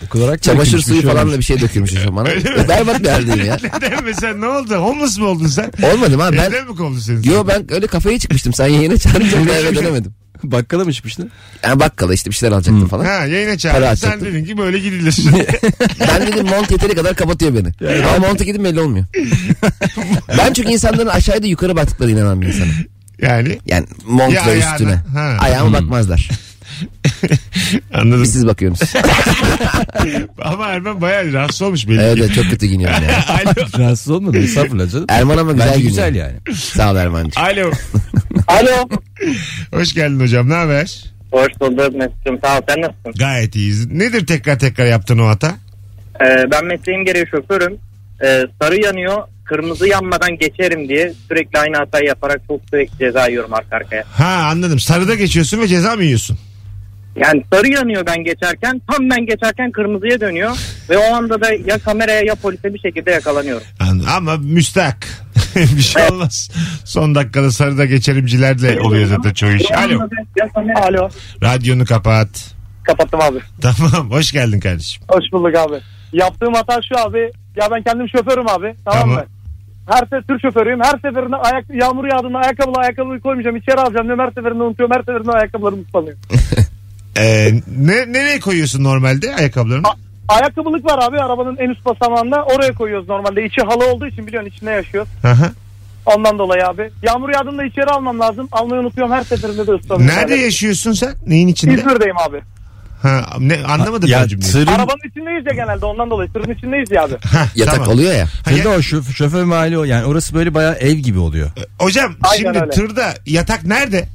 kularak 0.10 0.44
Çamaşır 0.44 0.78
bir 0.78 0.82
suyu 0.82 1.02
şey 1.02 1.10
falan 1.12 1.32
da 1.32 1.38
bir 1.40 1.44
şey 1.44 1.62
dökülmüş 1.62 1.94
eşofmana. 1.94 2.30
Mi? 2.30 2.44
Berbat 2.70 3.04
bir 3.04 3.10
haldeyim 3.10 3.46
ya. 3.46 3.58
Mesela 4.06 4.34
ne 4.36 4.48
oldu? 4.48 4.76
Homeless 4.76 5.11
mı 5.18 5.26
oldun 5.26 5.48
sen? 5.48 5.72
Olmadım 5.94 6.22
abi 6.22 6.38
ben. 6.38 6.44
Evden 6.44 6.68
mi 6.70 6.76
kovdu 6.76 7.00
seni? 7.00 7.28
Yo 7.28 7.48
ben 7.48 7.74
öyle 7.74 7.88
kafaya 7.88 8.20
çıkmıştım. 8.20 8.54
Sen 8.54 8.68
yayına 8.68 8.98
çağırınca 8.98 9.38
ben 9.48 9.54
eve 9.54 9.76
dönemedim. 9.76 10.14
Bakkala 10.44 10.84
mı 10.86 10.94
çıkmıştın? 10.94 11.32
Yani 11.64 11.80
bakkala 11.80 12.14
işte 12.14 12.30
bir 12.30 12.36
şeyler 12.36 12.56
alacaktım 12.56 12.88
falan. 12.88 13.06
Ha 13.06 13.12
yayına 13.26 13.50
Para 13.50 13.58
çağırdın. 13.58 13.80
Sen 13.82 13.88
atacaktım. 13.92 14.28
dedin 14.28 14.46
ki 14.46 14.58
böyle 14.58 14.80
gidilir. 14.80 15.18
Ben 16.00 16.28
dedim 16.28 16.48
mont 16.48 16.72
yeteri 16.72 16.96
kadar 16.96 17.16
kapatıyor 17.16 17.52
beni. 17.56 18.04
Ama 18.06 18.28
monta 18.28 18.44
gidip 18.44 18.64
belli 18.64 18.80
olmuyor. 18.80 19.06
ben 20.38 20.54
çünkü 20.54 20.70
insanların 20.72 21.08
aşağıda 21.08 21.48
yukarı 21.48 21.76
baktıklarına 21.76 22.20
inanan 22.20 22.42
bir 22.42 22.48
insanım. 22.48 22.72
yani 23.22 23.60
Yani 23.66 23.86
mont 24.06 24.34
Ya 24.34 24.42
ayağına, 24.44 24.74
üstüne. 24.74 24.94
ha. 25.14 25.38
Ayağıma 25.40 25.74
bakmazlar. 25.74 26.30
anladım. 27.94 28.24
Biz 28.24 28.34
siz 28.34 28.48
bakıyorsunuz. 28.48 28.94
Ama 30.42 30.68
Erman 30.68 31.02
bayağı 31.02 31.34
rahatsız 31.34 31.62
olmuş 31.62 31.88
belli 31.88 32.02
evet 32.02 32.16
ki. 32.16 32.22
evet, 32.26 32.36
çok 32.36 32.46
kötü 32.50 32.66
giyiniyorum 32.66 33.04
ya. 33.04 33.26
Alo. 33.46 33.84
Rahatsız 33.84 34.10
olmadın 34.10 34.42
estağfurullah 34.42 34.92
canım. 34.92 35.06
Erman 35.10 35.38
ama 35.38 35.52
güzel 35.52 35.68
Bence 35.68 35.80
giyiniyor. 35.80 36.08
güzel 36.08 36.16
yani. 36.16 36.56
Sağ 36.58 36.92
ol 36.92 36.96
Erman'cığım. 36.96 37.44
Alo. 37.44 37.72
Alo. 38.48 38.90
Hoş 39.74 39.94
geldin 39.94 40.20
hocam. 40.20 40.50
Ne 40.50 40.54
haber? 40.54 41.04
Hoş 41.32 41.52
bulduk 41.60 41.96
Mesut'cum. 41.96 42.40
Sağ 42.44 42.58
ol. 42.58 42.62
Sen 42.70 42.82
nasılsın? 42.82 43.12
Gayet 43.20 43.56
iyiyiz. 43.56 43.92
Nedir 43.92 44.28
tekrar 44.28 44.60
tekrar 44.60 44.86
yaptığın 44.86 45.18
o 45.20 45.28
hata? 45.28 45.56
Ee, 46.22 46.26
ben 46.52 46.66
mesleğim 46.66 47.06
gereği 47.06 47.26
şoförüm. 47.32 47.78
Ee, 48.24 48.44
sarı 48.62 48.82
yanıyor. 48.82 49.18
Kırmızı 49.46 49.88
yanmadan 49.88 50.38
geçerim 50.38 50.90
diye 50.90 51.14
sürekli 51.28 51.60
aynı 51.60 51.78
hatayı 51.78 52.06
yaparak 52.08 52.42
çok 52.48 52.62
sürekli 52.70 52.98
ceza 52.98 53.28
yiyorum 53.28 53.54
arka 53.54 53.76
arkaya. 53.76 54.04
Ha 54.14 54.48
anladım. 54.52 54.80
Sarıda 54.80 55.16
geçiyorsun 55.16 55.60
ve 55.62 55.68
ceza 55.68 55.96
mı 55.96 56.04
yiyorsun? 56.04 56.38
Yani 57.16 57.44
sarı 57.54 57.68
yanıyor 57.72 58.06
ben 58.06 58.24
geçerken. 58.24 58.82
Tam 58.92 59.10
ben 59.10 59.26
geçerken 59.26 59.72
kırmızıya 59.72 60.20
dönüyor. 60.22 60.52
Ve 60.90 60.98
o 60.98 61.14
anda 61.16 61.42
da 61.42 61.54
ya 61.54 61.78
kameraya 61.78 62.22
ya 62.22 62.36
polise 62.36 62.74
bir 62.74 62.80
şekilde 62.80 63.12
yakalanıyorum. 63.12 63.68
An- 63.80 64.02
Ama 64.18 64.38
müstahak. 64.38 65.08
bir 65.56 65.82
şey 65.82 66.04
olmaz. 66.12 66.52
Son 66.86 67.16
dakikada 67.16 67.52
sarıda 67.52 67.86
geçerimcilerle 67.86 68.82
oluyor 68.82 69.08
zaten 69.08 69.34
çoğu 69.34 69.52
iş. 69.52 69.72
Alo. 69.72 70.00
Alo. 70.76 71.10
Radyonu 71.44 71.86
kapat. 71.86 72.56
Kapattım 72.84 73.22
abi. 73.22 73.40
Tamam. 73.62 74.12
Hoş 74.12 74.32
geldin 74.32 74.60
kardeşim. 74.60 75.04
Hoş 75.10 75.24
bulduk 75.32 75.56
abi. 75.56 75.76
Yaptığım 76.14 76.54
hata 76.54 76.80
şu 76.90 77.00
abi. 77.00 77.32
Ya 77.56 77.68
ben 77.72 77.84
kendim 77.84 78.10
şoförüm 78.10 78.50
abi. 78.50 78.76
Tamam, 78.86 79.02
Tamam. 79.02 79.16
mı? 79.16 79.24
Her 79.90 80.00
sefer 80.00 80.22
tır 80.22 80.40
şoförüyüm. 80.40 80.80
Her 80.84 80.92
seferinde 80.92 81.36
ayak, 81.36 81.66
yağmur 81.74 82.06
yağdığında 82.06 82.38
ayakkabılı 82.40 82.76
ayakkabıyı 82.78 83.20
koymayacağım. 83.22 83.56
içeri 83.56 83.78
alacağım 83.78 84.06
diyorum. 84.08 84.24
Her 84.26 84.32
seferinde 84.32 84.64
unutuyorum. 84.64 84.96
Her 84.96 85.04
seferinde 85.04 85.32
ayakkabılarımı 85.32 85.82
ıslanıyor. 85.88 86.18
Ee, 87.18 87.52
ne, 87.78 88.14
nereye 88.14 88.40
koyuyorsun 88.40 88.84
normalde 88.84 89.36
ayakkabılarını? 89.36 89.88
Ayakkabılık 90.28 90.86
var 90.86 91.00
abi 91.04 91.20
arabanın 91.20 91.58
en 91.58 91.70
üst 91.70 91.86
basamağında. 91.86 92.44
Oraya 92.46 92.74
koyuyoruz 92.74 93.10
normalde. 93.10 93.46
İçi 93.46 93.62
halı 93.62 93.92
olduğu 93.92 94.08
için 94.08 94.28
biliyorsun 94.28 94.50
içinde 94.50 94.72
yaşıyor. 94.72 95.08
Aha. 95.24 95.52
Ondan 96.06 96.40
dolayı 96.40 96.68
abi. 96.68 96.90
Yağmur 97.04 97.30
yağdığında 97.30 97.64
içeri 97.64 97.86
almam 97.86 98.20
lazım. 98.20 98.48
Almayı 98.52 98.82
unutuyorum. 98.82 99.14
Her 99.14 99.24
seferinde 99.24 99.68
de 99.68 99.72
ıslanıyor. 99.72 100.10
Nerede 100.10 100.34
Yani. 100.34 100.44
yaşıyorsun 100.44 100.92
sen? 100.94 101.14
Neyin 101.28 101.48
içinde? 101.48 101.74
İzmir'deyim 101.74 102.18
abi. 102.18 102.42
Ha, 103.02 103.26
ne, 103.40 103.58
anlamadım 103.66 104.10
Ya 104.10 104.22
ben 104.22 104.28
cümleyi. 104.28 104.52
tırın, 104.52 104.68
Arabanın 104.68 105.10
içindeyiz 105.10 105.46
ya 105.46 105.54
genelde 105.66 105.86
ondan 105.86 106.10
dolayı. 106.10 106.32
Tırın 106.34 106.54
içindeyiz 106.54 106.92
ya 106.92 107.04
abi. 107.04 107.14
Ha, 107.34 107.46
Yatak 107.56 107.76
tamam. 107.76 107.90
oluyor 107.90 108.14
ya. 108.14 108.26
Ha, 108.46 108.52
ya- 108.52 108.58
tırda 108.58 108.70
o 108.70 108.82
şoför, 108.82 109.14
şoför 109.14 109.44
mahalli 109.44 109.78
o. 109.78 109.84
Yani 109.84 110.06
orası 110.06 110.36
böyle 110.36 110.54
bayağı 110.54 110.74
ev 110.74 110.94
gibi 110.94 111.20
oluyor. 111.20 111.52
hocam 111.80 112.16
Aynen 112.24 112.38
şimdi 112.44 112.60
öyle. 112.60 112.70
tırda 112.72 113.14
yatak 113.26 113.64
nerede? 113.66 114.08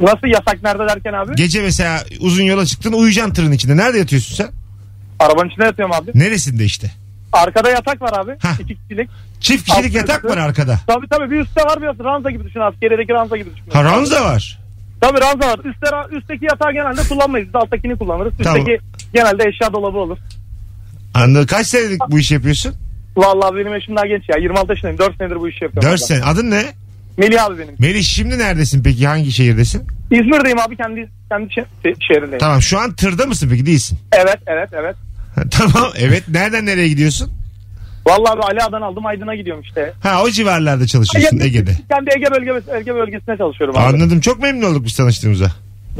Nasıl 0.00 0.26
yasak 0.26 0.62
nerede 0.62 0.88
derken 0.88 1.12
abi? 1.12 1.34
Gece 1.34 1.62
mesela 1.62 2.04
uzun 2.20 2.44
yola 2.44 2.66
çıktın 2.66 2.92
uyuyacaksın 2.92 3.34
tırın 3.34 3.52
içinde. 3.52 3.76
Nerede 3.76 3.98
yatıyorsun 3.98 4.34
sen? 4.34 4.48
Arabanın 5.18 5.48
içinde 5.48 5.64
yatıyorum 5.64 5.94
abi. 5.94 6.10
Neresinde 6.14 6.64
işte? 6.64 6.90
Arkada 7.32 7.70
yatak 7.70 8.02
var 8.02 8.12
abi. 8.18 8.32
Hah. 8.42 8.60
İki 8.60 8.76
kişilik. 8.76 9.10
Çift 9.40 9.64
kişilik 9.68 9.86
Alt 9.86 9.94
yatak 9.94 10.24
var 10.24 10.36
arkada. 10.38 10.80
Tabii 10.86 11.06
tabii 11.10 11.30
bir 11.30 11.40
üstte 11.40 11.62
var 11.62 11.82
bir 11.82 11.88
üstte. 11.88 12.04
Ranza 12.04 12.30
gibi 12.30 12.44
düşün 12.44 12.60
askeriyedeki 12.60 13.12
ranza 13.12 13.36
gibi 13.36 13.50
düşün. 13.50 13.70
Ha 13.72 13.84
ranza 13.84 14.24
var. 14.24 14.58
Tabii 15.00 15.20
ranza 15.20 15.48
var. 15.48 15.58
Üstte, 15.64 16.16
üstteki 16.18 16.44
yatağı 16.44 16.72
genelde 16.72 17.00
kullanmayız. 17.08 17.48
Biz 17.48 17.54
alttakini 17.54 17.96
kullanırız. 17.98 18.32
Tamam. 18.42 18.58
Üstteki 18.58 18.80
genelde 19.14 19.48
eşya 19.48 19.72
dolabı 19.72 19.98
olur. 19.98 20.18
Anladım. 21.14 21.46
Kaç 21.46 21.66
senelik 21.66 22.00
bu 22.10 22.18
işi 22.18 22.34
yapıyorsun? 22.34 22.74
Vallahi 23.16 23.56
benim 23.56 23.72
yaşım 23.72 23.96
daha 23.96 24.06
genç 24.06 24.28
ya. 24.28 24.36
26 24.36 24.72
yaşındayım. 24.72 24.98
4 24.98 25.16
senedir 25.16 25.36
bu 25.36 25.48
işi 25.48 25.64
yapıyorum. 25.64 25.90
4 25.90 26.00
valla. 26.00 26.06
sene. 26.06 26.24
Adın 26.24 26.50
ne? 26.50 26.64
Melih 27.20 27.44
abi 27.44 27.58
benim. 27.58 27.74
Melih 27.78 28.02
şimdi 28.02 28.38
neredesin 28.38 28.82
peki? 28.82 29.06
Hangi 29.06 29.32
şehirdesin? 29.32 29.82
İzmir'deyim 30.10 30.58
abi 30.58 30.76
kendi 30.76 31.08
kendi 31.28 31.44
şe- 31.52 31.96
şehrindeyim. 32.08 32.38
Tamam 32.38 32.62
şu 32.62 32.78
an 32.78 32.92
tırda 32.92 33.26
mısın 33.26 33.48
peki? 33.50 33.66
Değilsin. 33.66 33.98
Evet 34.12 34.38
evet 34.46 34.68
evet. 34.72 34.96
Tamam 35.50 35.90
evet. 35.98 36.22
Nereden 36.28 36.66
nereye 36.66 36.88
gidiyorsun? 36.88 37.32
Vallahi 38.06 38.32
abi 38.32 38.42
Ali 38.42 38.62
Ağa'dan 38.62 38.82
aldım 38.82 39.06
Aydın'a 39.06 39.34
gidiyorum 39.34 39.62
işte. 39.62 39.92
Ha 40.02 40.22
o 40.22 40.30
civarlarda 40.30 40.86
çalışıyorsun 40.86 41.40
Ege'de. 41.40 41.70
Kendi 41.90 42.10
Ege, 42.16 42.26
bölge, 42.30 42.76
Ege 42.78 42.94
bölgesine 42.94 43.36
çalışıyorum 43.38 43.76
abi. 43.76 43.84
Anladım. 43.84 44.20
Çok 44.20 44.42
memnun 44.42 44.70
olduk 44.70 44.84
biz 44.86 44.96
tanıştığımıza. 44.96 45.52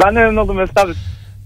Ben 0.04 0.14
de 0.16 0.20
memnun 0.20 0.36
oldum 0.36 0.56
Mesut 0.56 0.78
abi. 0.78 0.92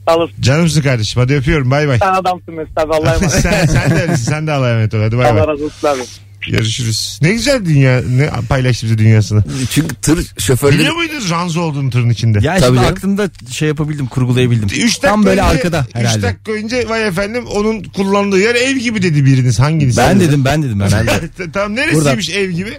Sağ 0.09 0.17
olasın. 0.17 0.43
Canımsın 0.43 0.83
kardeşim. 0.83 1.23
Hadi 1.23 1.35
öpüyorum. 1.35 1.71
Bay 1.71 1.89
bay. 1.89 1.99
Sen 1.99 2.13
adamsın 2.13 2.55
Mesut 2.55 2.79
abi. 2.79 2.93
Allah'a 2.95 3.15
emanet. 3.15 3.31
sen, 3.33 3.67
sen 3.67 3.91
de 3.91 4.03
öylesin. 4.03 4.25
Sen 4.31 4.47
de 4.47 4.53
Allah'a 4.53 4.71
emanet 4.71 4.95
ol. 4.95 4.99
Hadi 5.03 5.19
bay 5.19 5.27
Allah 5.31 5.41
bay. 5.41 5.47
razı 5.49 5.65
olsun 5.65 5.89
abi. 5.89 6.01
Görüşürüz. 6.49 7.19
Ne 7.23 7.33
güzel 7.33 7.65
dünya. 7.65 8.01
Ne 8.09 8.31
paylaştı 8.49 8.87
bize 8.87 8.99
dünyasını. 8.99 9.45
Çünkü 9.71 9.95
tır 9.95 10.27
şoförleri 10.39 10.79
Biliyor 10.79 10.95
muydunuz 10.97 11.31
ranza 11.31 11.61
olduğunu 11.61 11.91
tırın 11.91 12.11
içinde? 12.11 12.39
Ya 12.43 12.55
Tabii 12.57 12.67
şimdi 12.67 12.77
canım. 12.79 12.91
aklımda 12.93 13.31
şey 13.51 13.69
yapabildim 13.69 14.07
kurgulayabildim. 14.07 14.69
3 14.69 14.83
dakika 14.83 15.09
Tam 15.09 15.25
böyle 15.25 15.41
önce, 15.41 15.43
arkada 15.51 15.87
üç 15.89 15.95
herhalde. 15.95 16.23
dakika 16.23 16.53
önce 16.53 16.89
vay 16.89 17.07
efendim 17.09 17.45
onun 17.47 17.83
kullandığı 17.83 18.41
yer 18.41 18.55
ev 18.55 18.77
gibi 18.77 19.03
dedi 19.03 19.25
biriniz. 19.25 19.59
Hanginiz? 19.61 19.97
Ben 19.97 20.21
dedim 20.21 20.45
ben 20.45 20.63
dedim 20.63 20.81
ben. 20.81 20.91
ben 20.93 21.07
de. 21.07 21.53
tamam 21.53 21.77
neresiymiş 21.77 22.31
ev 22.31 22.51
gibi? 22.51 22.79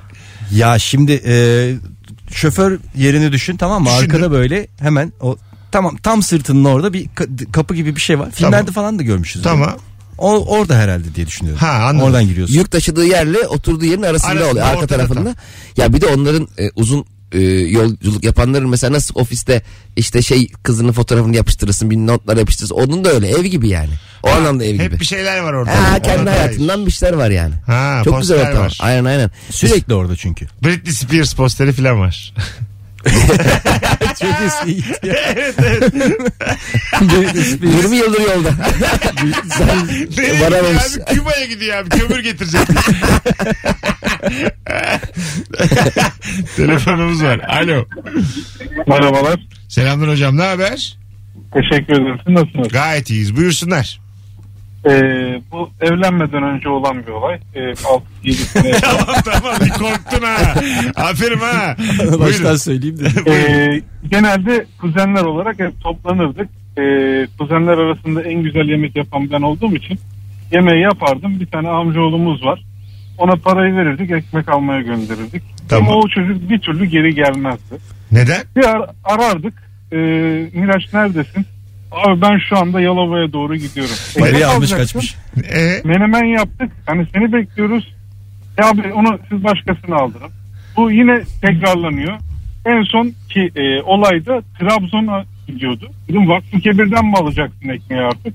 Ya 0.51 0.79
şimdi 0.79 1.21
e, 1.25 1.73
şoför 2.31 2.79
yerini 2.97 3.31
düşün 3.31 3.57
tamam 3.57 3.83
mı? 3.83 3.89
Düşündüm. 3.89 4.15
Arkada 4.15 4.31
böyle 4.31 4.67
hemen 4.79 5.13
o 5.19 5.37
tamam 5.71 5.95
tam 5.97 6.23
sırtının 6.23 6.65
orada 6.65 6.93
bir 6.93 7.05
ka- 7.05 7.51
kapı 7.51 7.75
gibi 7.75 7.95
bir 7.95 8.01
şey 8.01 8.19
var. 8.19 8.31
Filmlerde 8.31 8.71
falan 8.71 8.99
da 8.99 9.03
görmüşüz. 9.03 9.41
Tamam. 9.43 9.75
O 10.17 10.45
orada 10.57 10.75
herhalde 10.77 11.15
diye 11.15 11.27
düşünüyorum. 11.27 11.59
Ha, 11.61 11.71
anladım. 11.71 12.07
Oradan 12.07 12.27
giriyorsun. 12.27 12.55
Yük 12.55 12.71
taşıdığı 12.71 13.05
yerle 13.05 13.47
oturduğu 13.47 13.85
yerin 13.85 14.01
arasında, 14.03 14.31
Arasında, 14.31 14.51
oluyor. 14.51 14.65
Arka 14.65 14.87
tarafında. 14.87 15.23
tam. 15.23 15.35
Ya 15.77 15.93
bir 15.93 16.01
de 16.01 16.05
onların 16.05 16.47
e, 16.57 16.69
uzun 16.75 17.05
e, 17.31 17.39
yolculuk 17.49 18.23
yapanların 18.23 18.69
mesela 18.69 18.93
nasıl 18.93 19.15
ofiste 19.19 19.61
işte 19.95 20.21
şey 20.21 20.47
kızının 20.63 20.91
fotoğrafını 20.91 21.35
yapıştırırsın 21.35 21.89
bir 21.89 21.97
notlar 21.97 22.37
yapıştırırsın. 22.37 22.75
Onun 22.75 23.05
da 23.05 23.09
öyle 23.11 23.29
ev 23.29 23.45
gibi 23.45 23.69
yani. 23.69 23.89
O 24.23 24.29
anlamda 24.29 24.65
ev 24.65 24.79
Hep 24.79 24.91
gibi. 24.91 24.99
bir 24.99 25.05
şeyler 25.05 25.39
var 25.39 25.53
orada. 25.53 25.91
Ha, 25.91 26.01
kendi 26.01 26.29
hayatından 26.29 26.85
bir 26.85 26.91
şeyler 26.91 27.13
var 27.13 27.29
yani. 27.29 27.53
Ha, 27.65 28.01
Çok 28.05 28.21
güzel 28.21 28.47
ortam. 28.49 28.63
var. 28.65 28.77
Aynen 28.81 29.05
aynen. 29.05 29.31
Sürekli 29.49 29.93
orada 29.93 30.15
çünkü. 30.15 30.47
Britney 30.63 30.93
Spears 30.93 31.33
posteri 31.33 31.71
falan 31.73 31.99
var. 31.99 32.33
Çok 34.21 34.31
eski. 34.45 34.83
evet 35.03 35.55
evet. 35.59 35.93
20 37.83 37.95
yıldır 37.95 38.19
yolda. 38.21 38.51
Nereye 40.17 40.41
Varamamış. 40.41 40.83
gidiyor 40.87 41.07
abi? 41.07 41.15
Küba'ya 41.15 41.45
gidiyor 41.45 41.77
abi. 41.77 41.89
Kömür 41.89 42.19
getirecek. 42.19 42.61
Telefonumuz 46.55 47.23
var. 47.23 47.39
Alo. 47.39 47.85
Merhabalar. 48.87 49.39
Selamlar 49.69 50.09
hocam. 50.09 50.37
Ne 50.37 50.43
haber? 50.43 50.97
Teşekkür 51.53 51.93
ederim. 51.93 52.19
Siz 52.25 52.33
nasılsınız? 52.33 52.67
Gayet 52.67 53.09
iyiyiz. 53.09 53.35
Buyursunlar. 53.35 53.99
Ee, 54.89 55.41
bu 55.51 55.69
evlenmeden 55.81 56.43
önce 56.43 56.69
olan 56.69 57.03
bir 57.07 57.11
olay. 57.11 57.39
Ee, 57.55 57.59
6-7 58.23 58.31
sene. 58.31 58.71
tamam 58.71 59.15
tamam. 59.25 59.55
Bir 59.65 59.69
korktun 59.69 60.25
ha. 60.25 60.53
Aferin 60.95 61.37
ha. 61.39 61.75
Baştan 61.99 62.19
Buyurun. 62.19 62.55
söyleyeyim 62.55 62.97
de. 62.99 63.07
Ee, 63.31 63.81
genelde 64.11 64.65
kuzenler 64.81 65.21
olarak 65.23 65.59
hep 65.59 65.81
toplanırdık. 65.81 66.49
Ee, 66.77 67.27
kuzenler 67.39 67.77
arasında 67.77 68.23
en 68.23 68.43
güzel 68.43 68.69
yemek 68.69 68.95
yapan 68.95 69.31
ben 69.31 69.41
olduğum 69.41 69.75
için 69.75 69.99
yemeği 70.51 70.81
yapardım. 70.83 71.39
Bir 71.39 71.45
tane 71.47 71.69
amcaoğlumuz 71.69 72.45
var. 72.45 72.63
Ona 73.17 73.35
parayı 73.35 73.75
verirdik, 73.75 74.11
ekmek 74.11 74.49
almaya 74.49 74.81
gönderirdik. 74.81 75.43
Tamam. 75.69 75.89
Ama 75.89 75.97
o 75.99 76.07
çocuk 76.09 76.49
bir 76.49 76.59
türlü 76.59 76.85
geri 76.85 77.15
gelmezdi. 77.15 77.75
Neden? 78.11 78.41
Bir 78.55 78.63
ar- 78.63 78.89
arardık. 79.03 79.53
Ee, 79.91 79.97
Miraç 80.53 80.93
neredesin? 80.93 81.45
Abi 81.91 82.21
ben 82.21 82.39
şu 82.49 82.57
anda 82.57 82.81
Yalova'ya 82.81 83.33
doğru 83.33 83.55
gidiyorum. 83.55 83.95
Parayı 84.19 84.47
almış 84.47 84.71
kaçmış. 84.71 85.15
Ee, 85.53 85.81
Menemen 85.83 86.25
yaptık. 86.25 86.71
Hani 86.85 87.07
seni 87.13 87.33
bekliyoruz. 87.33 87.93
Ya 88.57 88.69
abi 88.69 88.93
onu 88.93 89.19
siz 89.29 89.43
başkasına 89.43 89.95
aldırın. 89.95 90.29
Bu 90.77 90.91
yine 90.91 91.23
tekrarlanıyor. 91.41 92.13
En 92.65 92.83
son 92.83 93.13
ki 93.29 93.51
e, 93.55 93.81
olayda 93.81 94.41
Trabzon'a 94.59 95.25
gidiyordu. 95.47 95.89
Dedim 96.09 96.29
Vakfı 96.29 96.59
Kebir'den 96.59 97.05
mi 97.05 97.15
alacaksın 97.17 97.69
ekmeği 97.69 98.01
artık? 98.01 98.33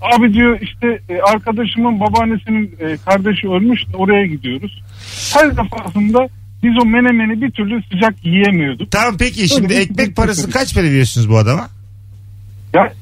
Abi 0.00 0.34
diyor 0.34 0.58
işte 0.60 1.00
e, 1.08 1.20
arkadaşımın 1.32 2.00
babaannesinin 2.00 2.76
e, 2.80 2.96
kardeşi 2.96 3.48
ölmüş 3.48 3.80
de 3.92 3.96
oraya 3.96 4.26
gidiyoruz. 4.26 4.82
Her 5.34 5.50
defasında 5.56 6.28
biz 6.62 6.72
o 6.82 6.86
menemeni 6.86 7.42
bir 7.42 7.50
türlü 7.50 7.82
sıcak 7.92 8.26
yiyemiyorduk. 8.26 8.90
tamam 8.90 9.16
peki 9.18 9.48
şimdi 9.48 9.72
Öyle 9.72 9.82
ekmek 9.82 10.16
parası 10.16 10.50
kaç 10.50 10.74
para 10.74 10.84
veriyorsunuz 10.84 11.30
bu 11.30 11.38
adama? 11.38 11.68
Ya 12.74 12.92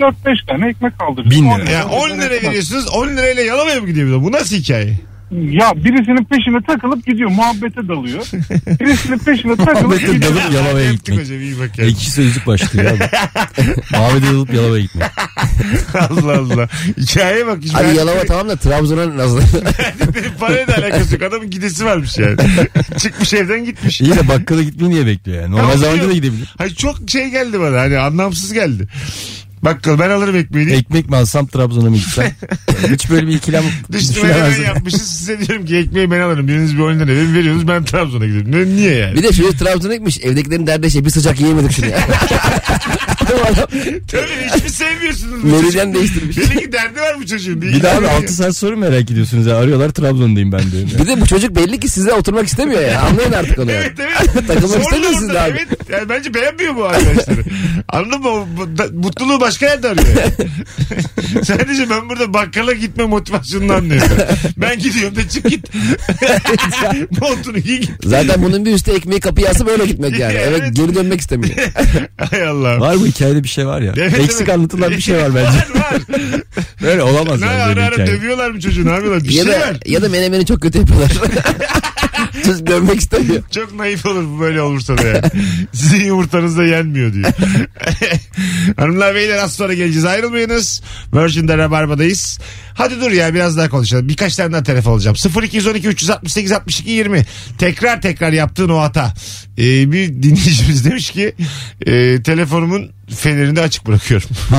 4-5 0.00 0.46
tane 0.46 0.68
ekmek 0.68 0.92
aldırdık. 1.02 1.30
Bin 1.30 1.44
lira. 1.44 1.54
On 1.54 1.66
Ya 1.66 1.86
10 1.88 2.10
lira 2.10 2.30
veriyorsunuz 2.30 2.88
10 2.88 3.08
lirayla 3.08 3.42
Yalova'ya 3.42 3.80
mı 3.80 3.86
gidiyor 3.86 4.22
bu 4.22 4.32
nasıl 4.32 4.56
hikaye? 4.56 4.94
Ya 5.30 5.72
birisinin 5.76 6.24
peşine 6.24 6.62
takılıp 6.66 7.06
gidiyor 7.06 7.30
muhabbete 7.30 7.88
dalıyor. 7.88 8.26
Birisinin 8.80 9.18
peşine 9.18 9.56
takılıp 9.56 9.82
Muhabbete 9.82 10.12
gidiyor. 10.12 10.32
dalıp 10.34 10.54
Yalova'ya 10.54 10.84
Yaptık 10.86 11.04
gitmek. 11.06 11.20
hocam 11.20 11.40
iyi 11.40 11.58
bak 11.60 11.78
ya. 11.78 11.86
İki 11.86 12.10
sözcük 12.10 12.46
başlıyor 12.46 12.90
abi. 12.90 12.98
Muhammed'e 13.92 14.26
dalıp 14.26 14.54
Yalova'ya 14.54 14.82
gitmek. 14.82 15.06
Allah 15.94 16.38
Allah. 16.38 16.68
Hikayeye 17.00 17.46
bak. 17.46 17.58
hiç 17.62 17.74
ben- 17.74 17.94
Yalova 17.94 18.24
tamam 18.26 18.48
da 18.48 18.56
Trabzon'a 18.56 19.16
nasıl? 19.16 19.40
Parayla 20.40 20.76
alakası 20.76 21.14
yok. 21.14 21.22
Adamın 21.22 21.50
gidesi 21.50 21.84
varmış 21.84 22.18
yani. 22.18 22.36
Çıkmış 22.98 23.34
evden 23.34 23.64
gitmiş. 23.64 24.00
İyi 24.00 24.12
de 24.16 24.28
bakkala 24.28 24.62
gitmeyi 24.62 24.90
niye 24.90 25.06
bekliyor 25.06 25.42
yani? 25.42 25.50
Normal 25.52 25.62
Tamam, 25.62 25.78
zamanda 25.78 25.94
biliyorum. 25.94 26.10
da 26.10 26.26
gidebilir. 26.26 26.54
Hayır 26.58 26.74
çok 26.74 26.96
şey 27.10 27.28
geldi 27.30 27.60
bana 27.60 27.80
hani 27.80 27.98
anlamsız 27.98 28.52
geldi. 28.52 28.88
Bakkal 29.62 29.98
ben 29.98 30.10
alırım 30.10 30.36
ekmeğini. 30.36 30.72
Ekmek 30.72 31.10
mi 31.10 31.16
alsam 31.16 31.46
Trabzon'a 31.46 31.90
mı 31.90 31.96
gitsem? 31.96 32.32
Hiç 32.92 33.10
böyle 33.10 33.26
bir 33.26 33.32
ikilem 33.32 33.62
Dıştı 33.92 34.14
hemen 34.20 34.28
düşünemezdim. 34.30 34.64
yapmışız. 34.64 35.02
Size 35.02 35.40
diyorum 35.46 35.66
ki 35.66 35.76
ekmeği 35.76 36.10
ben 36.10 36.20
alırım. 36.20 36.48
Biriniz 36.48 36.74
bir 36.76 36.82
10 36.82 36.94
lira 36.94 37.06
verin 37.06 37.34
veriyorsunuz 37.34 37.68
ben 37.68 37.84
Trabzon'a 37.84 38.26
gidiyorum. 38.26 38.52
Ne, 38.52 38.66
niye 38.76 38.94
yani? 38.94 39.14
bir 39.14 39.22
de 39.22 39.28
çocuk 39.28 39.58
Trabzon'a 39.58 39.94
gitmiş. 39.94 40.18
Evdekilerin 40.22 40.66
derdi 40.66 40.90
şey 40.90 41.04
bir 41.04 41.10
sıcak 41.10 41.40
yiyemedik 41.40 41.72
şunu 41.72 41.86
ya. 41.86 41.98
Tabii 44.10 44.26
hiç 44.56 44.64
mi 44.64 44.70
sevmiyorsunuz 44.70 45.42
bu 45.42 45.46
Meridyen 45.46 45.84
çocuğu? 45.86 45.94
değiştirmiş. 45.98 46.36
Belli 46.38 46.60
ki 46.60 46.72
derdi 46.72 47.00
var 47.00 47.16
bu 47.20 47.26
çocuğun. 47.26 47.62
Bir 47.62 47.82
daha 47.82 47.96
abi 47.98 48.08
6 48.08 48.32
saat 48.32 48.56
sonra 48.56 48.76
merak 48.76 49.10
ediyorsunuz 49.10 49.46
ya. 49.46 49.56
Arıyorlar 49.56 49.88
Trabzon'dayım 49.90 50.52
ben 50.52 50.70
diyorum. 50.72 50.88
ya. 50.92 50.98
Bir 51.04 51.06
de 51.06 51.20
bu 51.20 51.26
çocuk 51.26 51.56
belli 51.56 51.80
ki 51.80 51.88
size 51.88 52.12
oturmak 52.12 52.46
istemiyor 52.46 52.80
ya. 52.80 53.00
Anlayın 53.02 53.32
artık 53.32 53.58
onu 53.58 53.70
yani. 53.70 53.84
Evet 53.86 53.98
evet. 54.00 54.46
Takılmak 54.46 54.60
Zorla 54.70 54.80
istemiyorsunuz 54.82 55.28
orada, 55.30 55.42
abi. 55.42 55.52
Evet. 55.68 55.68
Yani 55.92 56.08
bence 56.08 56.34
beğenmiyor 56.34 56.76
bu 56.76 56.84
arkadaşları. 56.84 57.44
Anladın 57.88 58.20
mı? 58.20 58.28
O 58.28 58.46
bu- 58.56 58.78
da- 58.78 58.88
Mutluluğu 58.94 59.40
başka 59.46 59.66
yerde 59.66 59.88
arıyor. 59.88 60.06
yani. 60.06 61.44
Sadece 61.44 61.90
ben 61.90 62.08
burada 62.10 62.34
bakkala 62.34 62.72
gitme 62.72 63.04
motivasyonunu 63.04 63.72
anlıyorum. 63.72 64.08
Ben 64.56 64.78
gidiyorum 64.78 65.16
da 65.16 65.28
çık 65.28 65.44
git. 65.50 65.68
Montunu 67.20 67.58
giy 67.58 67.78
git. 67.80 67.90
Zaten 68.04 68.42
bunun 68.42 68.64
bir 68.64 68.72
üstü 68.72 68.90
ekmeği 68.92 69.20
kapıya 69.20 69.50
asıp 69.50 69.68
öyle 69.68 69.86
gitmek 69.86 70.18
yani. 70.18 70.32
Evet. 70.34 70.58
Evet 70.60 70.76
geri 70.76 70.94
dönmek 70.94 71.20
istemiyor. 71.20 71.54
Hay 72.30 72.42
Allah. 72.48 72.80
Var 72.80 72.96
bu 73.00 73.06
hikayede 73.06 73.42
bir 73.44 73.48
şey 73.48 73.66
var 73.66 73.80
ya. 73.80 73.92
Evet, 73.96 74.18
Eksik 74.20 74.40
evet. 74.40 74.54
anlatılan 74.54 74.90
bir 74.90 75.00
şey 75.00 75.16
var 75.16 75.34
bence. 75.34 75.46
var 75.48 75.80
var. 75.80 76.00
Böyle 76.82 77.02
olamaz 77.02 77.40
Ne 77.40 77.46
yani 77.46 77.62
ara 77.62 77.84
ara 77.84 77.92
hikaye. 77.92 78.06
dövüyorlar 78.06 78.50
mı 78.50 78.60
çocuğu 78.60 78.86
ne 78.86 78.90
yapıyorlar? 78.90 79.24
Bir 79.24 79.30
ya 79.30 79.44
şey 79.44 79.52
da 79.52 79.60
var. 79.60 79.76
ya 79.86 80.02
da 80.02 80.08
menemeni 80.08 80.46
çok 80.46 80.62
kötü 80.62 80.78
yapıyorlar. 80.78 81.12
Çocuk 82.46 82.66
görmek 82.66 83.00
istemiyor. 83.00 83.42
Çok 83.50 83.74
naif 83.74 84.06
olur 84.06 84.24
bu 84.24 84.40
böyle 84.40 84.62
olursa 84.62 84.98
da 84.98 85.02
yani. 85.02 85.22
Sizin 85.72 86.04
yumurtanız 86.04 86.58
da 86.58 86.64
yenmiyor 86.64 87.12
diyor. 87.12 87.30
Hanımlar 88.76 89.14
beyler 89.14 89.38
az 89.38 89.54
sonra 89.54 89.74
geleceğiz. 89.74 90.04
Ayrılmayınız. 90.04 90.82
Virgin'de 91.14 91.58
Rabarba'dayız. 91.58 92.38
Hadi 92.74 93.00
dur 93.00 93.10
ya 93.10 93.34
biraz 93.34 93.56
daha 93.56 93.68
konuşalım. 93.68 94.08
Birkaç 94.08 94.36
tane 94.36 94.52
daha 94.52 94.62
telefon 94.62 94.92
alacağım. 94.92 95.16
0212 95.42 95.88
368 95.88 96.52
62 96.52 96.90
20. 96.90 97.26
Tekrar 97.58 98.02
tekrar 98.02 98.32
yaptığın 98.32 98.68
o 98.68 98.78
hata. 98.80 99.14
Ee, 99.58 99.92
bir 99.92 100.08
dinleyicimiz 100.08 100.84
demiş 100.84 101.10
ki 101.10 101.34
e, 101.86 102.22
telefonumun 102.22 102.90
fenerini 103.16 103.60
açık 103.60 103.86
bırakıyorum. 103.86 104.28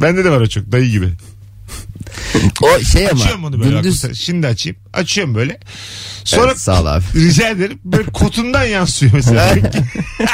Bende 0.00 0.24
de 0.24 0.30
var 0.30 0.40
o 0.40 0.46
çok 0.46 0.72
dayı 0.72 0.90
gibi. 0.90 1.08
O 2.62 2.80
şey 2.80 3.08
ama 3.10 3.20
Açıyorum 3.20 3.44
onu 3.44 3.60
böyle. 3.60 3.70
gündüz 3.70 4.04
bak, 4.04 4.10
şimdi 4.14 4.46
açayım. 4.46 4.78
Açıyorum 4.92 5.34
böyle. 5.34 5.58
Sonra 6.24 6.46
Evet, 6.46 6.60
sağ 6.60 6.82
ol 6.82 6.86
abi. 6.86 7.04
rica 7.14 7.48
ederim. 7.48 7.78
Böyle 7.84 8.10
kotundan 8.10 8.64
yansıyor 8.64 9.12
mesela. 9.14 9.54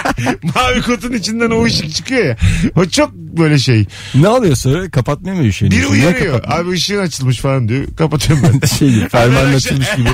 Mavi 0.54 0.82
kotun 0.82 1.12
içinden 1.12 1.50
o 1.50 1.64
ışık 1.64 1.94
çıkıyor 1.94 2.24
ya. 2.24 2.36
O 2.76 2.84
çok 2.84 3.12
böyle 3.14 3.58
şey. 3.58 3.86
Ne 4.14 4.28
oluyor 4.28 4.56
sonra? 4.56 4.90
Kapatmıyor 4.90 5.36
mu 5.36 5.44
üşüğünü? 5.46 5.70
Biri 5.70 5.86
uyarıyor. 5.86 6.40
Abi 6.46 6.70
ışığın 6.70 6.98
açılmış 6.98 7.38
falan 7.38 7.68
diyor. 7.68 7.84
Kapatıyorum 7.96 8.60
ben. 8.62 8.66
Şey 8.66 8.90
gibi, 8.90 9.08
fermuarın 9.08 9.54
açılmış 9.54 9.94
gibi. 9.96 10.08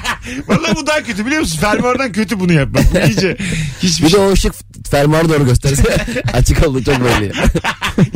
Valla 0.49 0.75
bu 0.77 0.87
daha 0.87 1.03
kötü 1.03 1.27
biliyor 1.27 1.41
musun? 1.41 1.59
Fermuardan 1.61 2.13
kötü 2.13 2.41
bunu 2.41 2.53
yapmak. 2.53 2.95
Bu 2.95 2.99
iyice 3.09 3.37
hiçbir 3.83 4.07
Bir 4.07 4.13
de 4.13 4.17
şey. 4.17 4.21
o 4.27 4.33
ışık 4.33 4.55
fermuarı 4.91 5.29
doğru 5.29 5.45
gösterse 5.47 5.83
açık 6.33 6.67
oldu 6.69 6.85
çok 6.85 6.97
belli. 7.05 7.33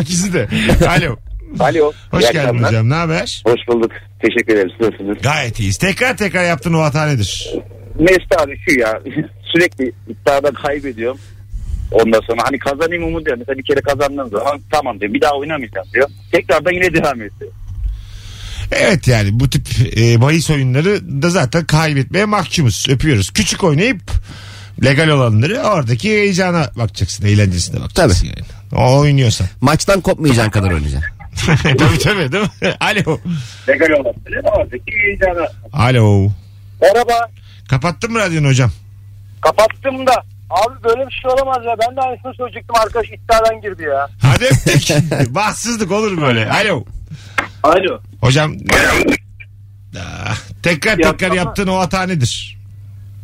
İkisi 0.02 0.32
de. 0.32 0.48
Alo. 0.88 1.16
Alo. 1.60 1.92
Hoş 2.10 2.24
iyi 2.24 2.32
geldin 2.32 2.38
akşamlar. 2.38 2.68
hocam. 2.68 2.90
Ne 2.90 2.94
haber? 2.94 3.42
Hoş 3.46 3.60
bulduk. 3.68 3.92
Teşekkür 4.22 4.54
ederim. 4.54 4.70
Siz 4.78 4.88
Nasılsınız? 4.88 5.22
Gayet 5.22 5.60
iyiyiz. 5.60 5.76
Tekrar 5.78 6.16
tekrar 6.16 6.44
yaptığın 6.44 6.72
o 6.72 6.80
hata 6.82 7.06
nedir? 7.06 7.50
Mesut 8.00 8.40
abi 8.42 8.58
şu 8.68 8.80
ya. 8.80 9.00
Sürekli 9.52 9.92
iddiada 10.08 10.50
kaybediyorum. 10.50 11.18
Ondan 11.92 12.20
sonra 12.20 12.42
hani 12.44 12.58
kazanayım 12.58 13.04
umut 13.04 13.26
diyor. 13.26 13.36
Mesela 13.38 13.58
bir 13.58 13.64
kere 13.64 13.80
kazandığım 13.80 14.28
zaman 14.30 14.60
tamam 14.70 15.00
diyor. 15.00 15.14
Bir 15.14 15.20
daha 15.20 15.32
oynamayacağım 15.32 15.86
diyor. 15.94 16.08
Tekrardan 16.32 16.72
yine 16.72 16.94
devam 16.94 17.16
ediyor. 17.16 17.52
Evet 18.72 19.08
yani 19.08 19.40
bu 19.40 19.50
tip 19.50 19.66
e, 19.96 20.20
bahis 20.20 20.50
oyunları 20.50 21.22
da 21.22 21.30
zaten 21.30 21.64
kaybetmeye 21.64 22.24
mahkumuz. 22.24 22.86
Öpüyoruz. 22.88 23.30
Küçük 23.30 23.64
oynayıp 23.64 24.00
legal 24.84 25.08
olanları 25.08 25.58
oradaki 25.62 26.08
heyecana 26.10 26.70
bakacaksın. 26.76 27.26
Eğlencesine 27.26 27.80
bakacaksın 27.80 28.26
yani. 28.26 28.46
O 28.82 28.98
oynuyorsan. 28.98 29.46
Maçtan 29.60 30.00
kopmayacağın 30.00 30.50
kadar 30.50 30.70
oynayacaksın. 30.70 31.17
tabii 31.78 31.98
tabii 31.98 32.32
değil 32.32 32.44
mi? 32.44 32.50
Alo. 32.80 33.18
Legal 33.68 33.90
olanları 33.90 34.40
oradaki 34.44 34.92
heyecana. 34.92 35.48
Alo. 35.72 36.30
Merhaba. 36.82 37.28
Kapattın 37.68 38.12
mı 38.12 38.18
radyonu 38.18 38.46
hocam? 38.48 38.70
Kapattım 39.40 40.06
da. 40.06 40.24
Abi 40.50 40.84
böyle 40.84 41.06
bir 41.06 41.12
şey 41.12 41.30
olamaz 41.30 41.64
ya. 41.66 41.74
Ben 41.88 41.96
de 41.96 42.00
aynısını 42.00 42.34
söyleyecektim. 42.34 42.76
Arkadaş 42.76 43.06
iddiadan 43.08 43.60
girdi 43.60 43.82
ya. 43.82 44.08
Hadi 44.22 44.44
öptük. 44.44 44.88
Bahtsızlık 45.34 45.92
olur 45.92 46.12
mu 46.12 46.20
böyle? 46.22 46.50
Alo. 46.50 46.84
Alo. 47.62 48.00
Hocam. 48.20 48.56
Ah, 49.98 50.38
tekrar 50.62 50.96
tekrar 50.96 51.26
ama- 51.26 51.36
yaptığın 51.36 51.66
o 51.66 51.78
hata 51.78 52.02
nedir? 52.02 52.58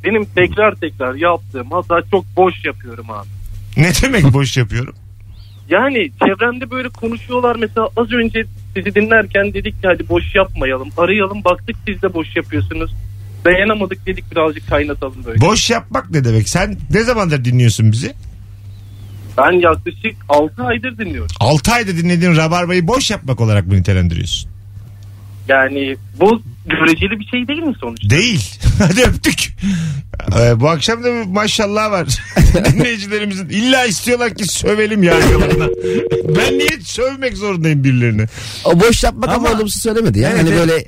benim 0.04 0.24
tekrar 0.24 0.74
tekrar 0.74 1.14
yaptığım 1.14 1.70
hata 1.70 2.02
çok 2.10 2.24
boş 2.36 2.64
yapıyorum 2.64 3.10
abi. 3.10 3.28
Ne 3.76 3.92
demek 4.02 4.32
boş 4.32 4.56
yapıyorum? 4.56 4.94
Yani 5.70 6.10
çevremde 6.26 6.70
böyle 6.70 6.88
konuşuyorlar 6.88 7.56
mesela 7.56 7.88
az 7.96 8.12
önce 8.12 8.44
sizi 8.76 8.94
dinlerken 8.94 9.54
dedik 9.54 9.82
ki 9.82 9.88
hadi 9.88 10.08
boş 10.08 10.34
yapmayalım 10.34 10.88
arayalım 10.96 11.44
baktık 11.44 11.76
siz 11.86 12.02
de 12.02 12.14
boş 12.14 12.36
yapıyorsunuz. 12.36 12.94
Dayanamadık 13.44 14.06
dedik 14.06 14.30
birazcık 14.30 14.68
kaynatalım 14.68 15.24
böyle. 15.24 15.40
Boş 15.40 15.70
yapmak 15.70 16.10
ne 16.10 16.24
demek? 16.24 16.48
Sen 16.48 16.76
ne 16.90 17.02
zamandır 17.02 17.44
dinliyorsun 17.44 17.92
bizi? 17.92 18.14
Ben 19.38 19.52
yaklaşık 19.52 20.16
6 20.28 20.62
aydır 20.62 20.98
dinliyorum. 20.98 21.36
6 21.40 21.72
ayda 21.72 21.96
dinlediğin 21.96 22.36
Rabarba'yı 22.36 22.86
boş 22.86 23.10
yapmak 23.10 23.40
olarak 23.40 23.66
mı 23.66 23.74
nitelendiriyorsun? 23.74 24.53
Yani 25.48 25.96
bu 26.20 26.42
göreceli 26.66 27.20
bir 27.20 27.24
şey 27.24 27.48
değil 27.48 27.62
mi 27.62 27.74
sonuçta? 27.80 28.10
Değil. 28.10 28.58
Hadi 28.78 29.02
öptük. 29.02 29.56
Ee, 30.38 30.60
bu 30.60 30.68
akşam 30.68 31.04
da 31.04 31.14
bir 31.14 31.26
maşallah 31.26 31.90
var. 31.90 32.06
Dinleyicilerimizin 32.72 33.48
illa 33.48 33.84
istiyorlar 33.84 34.34
ki 34.34 34.44
sövelim 34.44 35.02
yargılarına. 35.02 35.68
ben 36.38 36.58
niye 36.58 36.80
sövmek 36.82 37.36
zorundayım 37.36 37.84
birilerini? 37.84 38.26
O 38.64 38.80
boş 38.80 39.04
yapmak 39.04 39.30
ama, 39.30 39.50
olumsuz 39.50 39.82
söylemedi 39.82 40.18
ya. 40.18 40.30
Evet, 40.30 40.40
hani 40.40 40.48
evet. 40.48 40.60
böyle 40.60 40.84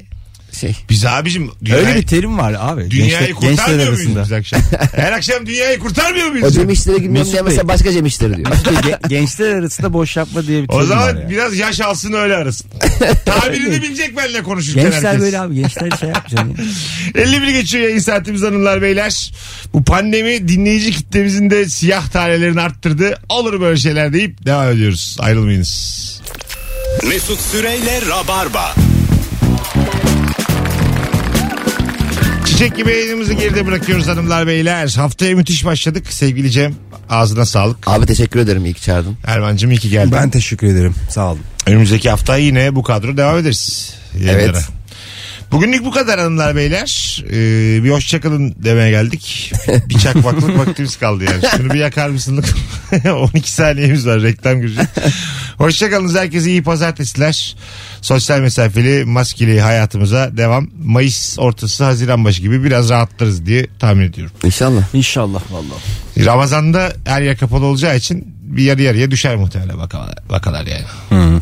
şey. 0.52 0.76
Biz 0.90 1.04
abicim 1.04 1.50
Öyle 1.72 1.94
bir 1.96 2.06
terim 2.06 2.38
var 2.38 2.54
abi. 2.58 2.90
Dünyayı 2.90 3.10
Gençler- 3.10 3.26
gençler 3.40 3.56
kurtarmıyor 3.56 3.92
muyuz 3.92 4.00
arasında. 4.16 4.22
biz 4.22 4.32
akşam? 4.32 4.60
Her 4.96 5.12
akşam 5.12 5.46
dünyayı 5.46 5.78
kurtarmıyor 5.78 6.26
muyuz? 6.28 6.46
O 6.46 6.50
Cem 6.50 6.70
işlere 6.70 6.96
girmiyorum 6.96 7.18
Mesut 7.18 7.32
diye 7.32 7.42
Bey. 7.44 7.48
mesela 7.50 7.68
başka 7.68 7.92
Cem 7.92 8.06
işleri 8.06 8.36
diyor. 8.36 8.46
Ge- 8.46 9.08
gençler 9.08 9.52
arasında 9.54 9.92
boş 9.92 10.16
yapma 10.16 10.46
diye 10.46 10.62
bir 10.62 10.68
terim 10.68 10.80
O 10.80 10.84
zaman 10.86 11.16
var 11.16 11.22
ya. 11.22 11.30
biraz 11.30 11.56
yaş 11.58 11.80
alsın 11.80 12.12
öyle 12.12 12.36
arasın. 12.36 12.66
Tabirini 13.24 13.82
bilecek 13.82 14.16
benimle 14.16 14.42
konuşurken 14.42 14.82
Gençler 14.82 15.02
herkes. 15.02 15.20
böyle 15.22 15.40
abi 15.40 15.54
gençler 15.54 15.90
şey 16.00 16.08
yapacaksın. 16.08 16.48
ya. 17.14 17.22
51 17.22 17.48
geçiyor 17.48 17.84
yayın 17.84 17.98
saatimiz 17.98 18.42
hanımlar 18.42 18.82
beyler. 18.82 19.32
Bu 19.72 19.84
pandemi 19.84 20.48
dinleyici 20.48 20.90
kitlemizin 20.92 21.50
de 21.50 21.68
siyah 21.68 22.08
tanelerini 22.08 22.60
arttırdı. 22.60 23.18
Olur 23.28 23.60
böyle 23.60 23.80
şeyler 23.80 24.12
deyip 24.12 24.46
devam 24.46 24.68
ediyoruz. 24.72 25.16
Ayrılmayınız. 25.20 26.06
Mesut 27.08 27.40
Süreyle 27.40 28.00
Rabarba. 28.08 28.74
Çiçek 32.56 32.76
gibi 32.76 32.90
yayınımızı 32.90 33.32
geride 33.32 33.66
bırakıyoruz 33.66 34.06
hanımlar 34.06 34.46
beyler. 34.46 34.94
Haftaya 34.96 35.36
müthiş 35.36 35.64
başladık. 35.64 36.12
Sevgili 36.12 36.50
Cem 36.50 36.74
ağzına 37.10 37.44
sağlık. 37.44 37.88
Abi 37.88 38.06
teşekkür 38.06 38.40
ederim 38.40 38.64
iyi 38.64 38.74
ki 38.74 38.82
çağırdın. 38.82 39.16
Erman'cığım 39.26 39.70
iyi 39.70 39.78
ki 39.78 39.90
geldin. 39.90 40.12
Ben 40.12 40.30
teşekkür 40.30 40.66
ederim. 40.66 40.94
Sağ 41.10 41.32
olun. 41.32 41.40
Önümüzdeki 41.66 42.10
hafta 42.10 42.36
yine 42.36 42.74
bu 42.74 42.82
kadro 42.82 43.16
devam 43.16 43.38
ederiz. 43.38 43.94
Yayınlara. 44.14 44.42
Evet. 44.42 44.68
Bugünlük 45.52 45.84
bu 45.84 45.90
kadar 45.90 46.20
hanımlar 46.20 46.56
beyler. 46.56 47.22
Ee, 47.30 47.84
bir 47.84 47.90
hoşçakalın 47.90 48.54
demeye 48.64 48.90
geldik. 48.90 49.52
Bir 49.88 49.98
çakmaklık 49.98 50.58
vaktimiz 50.58 50.96
kaldı 50.96 51.24
yani. 51.24 51.42
Şunu 51.56 51.74
bir 51.74 51.78
yakar 51.78 52.08
mısın? 52.08 52.44
12 53.10 53.52
saniyemiz 53.52 54.06
var 54.06 54.22
reklam 54.22 54.60
girecek. 54.60 54.86
Hoşçakalınız 55.58 56.14
herkese 56.16 56.50
iyi 56.50 56.62
pazartesiler. 56.62 57.56
Sosyal 58.02 58.40
mesafeli 58.40 59.04
maskeli 59.04 59.60
hayatımıza 59.60 60.36
devam. 60.36 60.68
Mayıs 60.84 61.38
ortası 61.38 61.84
Haziran 61.84 62.24
başı 62.24 62.42
gibi 62.42 62.64
biraz 62.64 62.90
rahatlarız 62.90 63.46
diye 63.46 63.66
tahmin 63.78 64.04
ediyorum. 64.04 64.32
İnşallah. 64.44 64.94
İnşallah 64.94 65.42
vallahi. 65.50 66.26
Ramazan'da 66.26 66.92
her 67.04 67.22
yer 67.22 67.36
kapalı 67.36 67.64
olacağı 67.64 67.96
için 67.96 68.35
bir 68.46 68.62
yarı 68.62 68.82
yarıya 68.82 69.10
düşer 69.10 69.36
muhtemelen 69.36 69.78
vakalar, 69.78 70.14
vakalar 70.28 70.66
yani. 70.66 70.84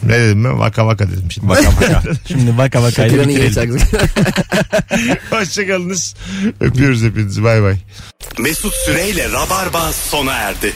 Ne 0.02 0.18
dedim 0.18 0.44
ben? 0.44 0.58
Vaka 0.58 0.86
vaka 0.86 1.08
dedim 1.08 1.30
şimdi. 1.30 1.48
Vaka 1.48 1.68
vaka. 1.68 2.02
Şimdi 2.28 2.58
baka 2.58 2.90
Şakiran'ın 2.90 3.30
yeni 3.30 3.52
şarkısı. 3.52 3.86
Hoşçakalınız. 5.30 6.14
Öpüyoruz 6.60 7.02
hepinizi. 7.02 7.44
Bay 7.44 7.62
bay. 7.62 7.76
Mesut 8.38 8.74
Süreyle 8.74 9.32
Rabarba 9.32 9.92
sona 9.92 10.32
erdi. 10.32 10.72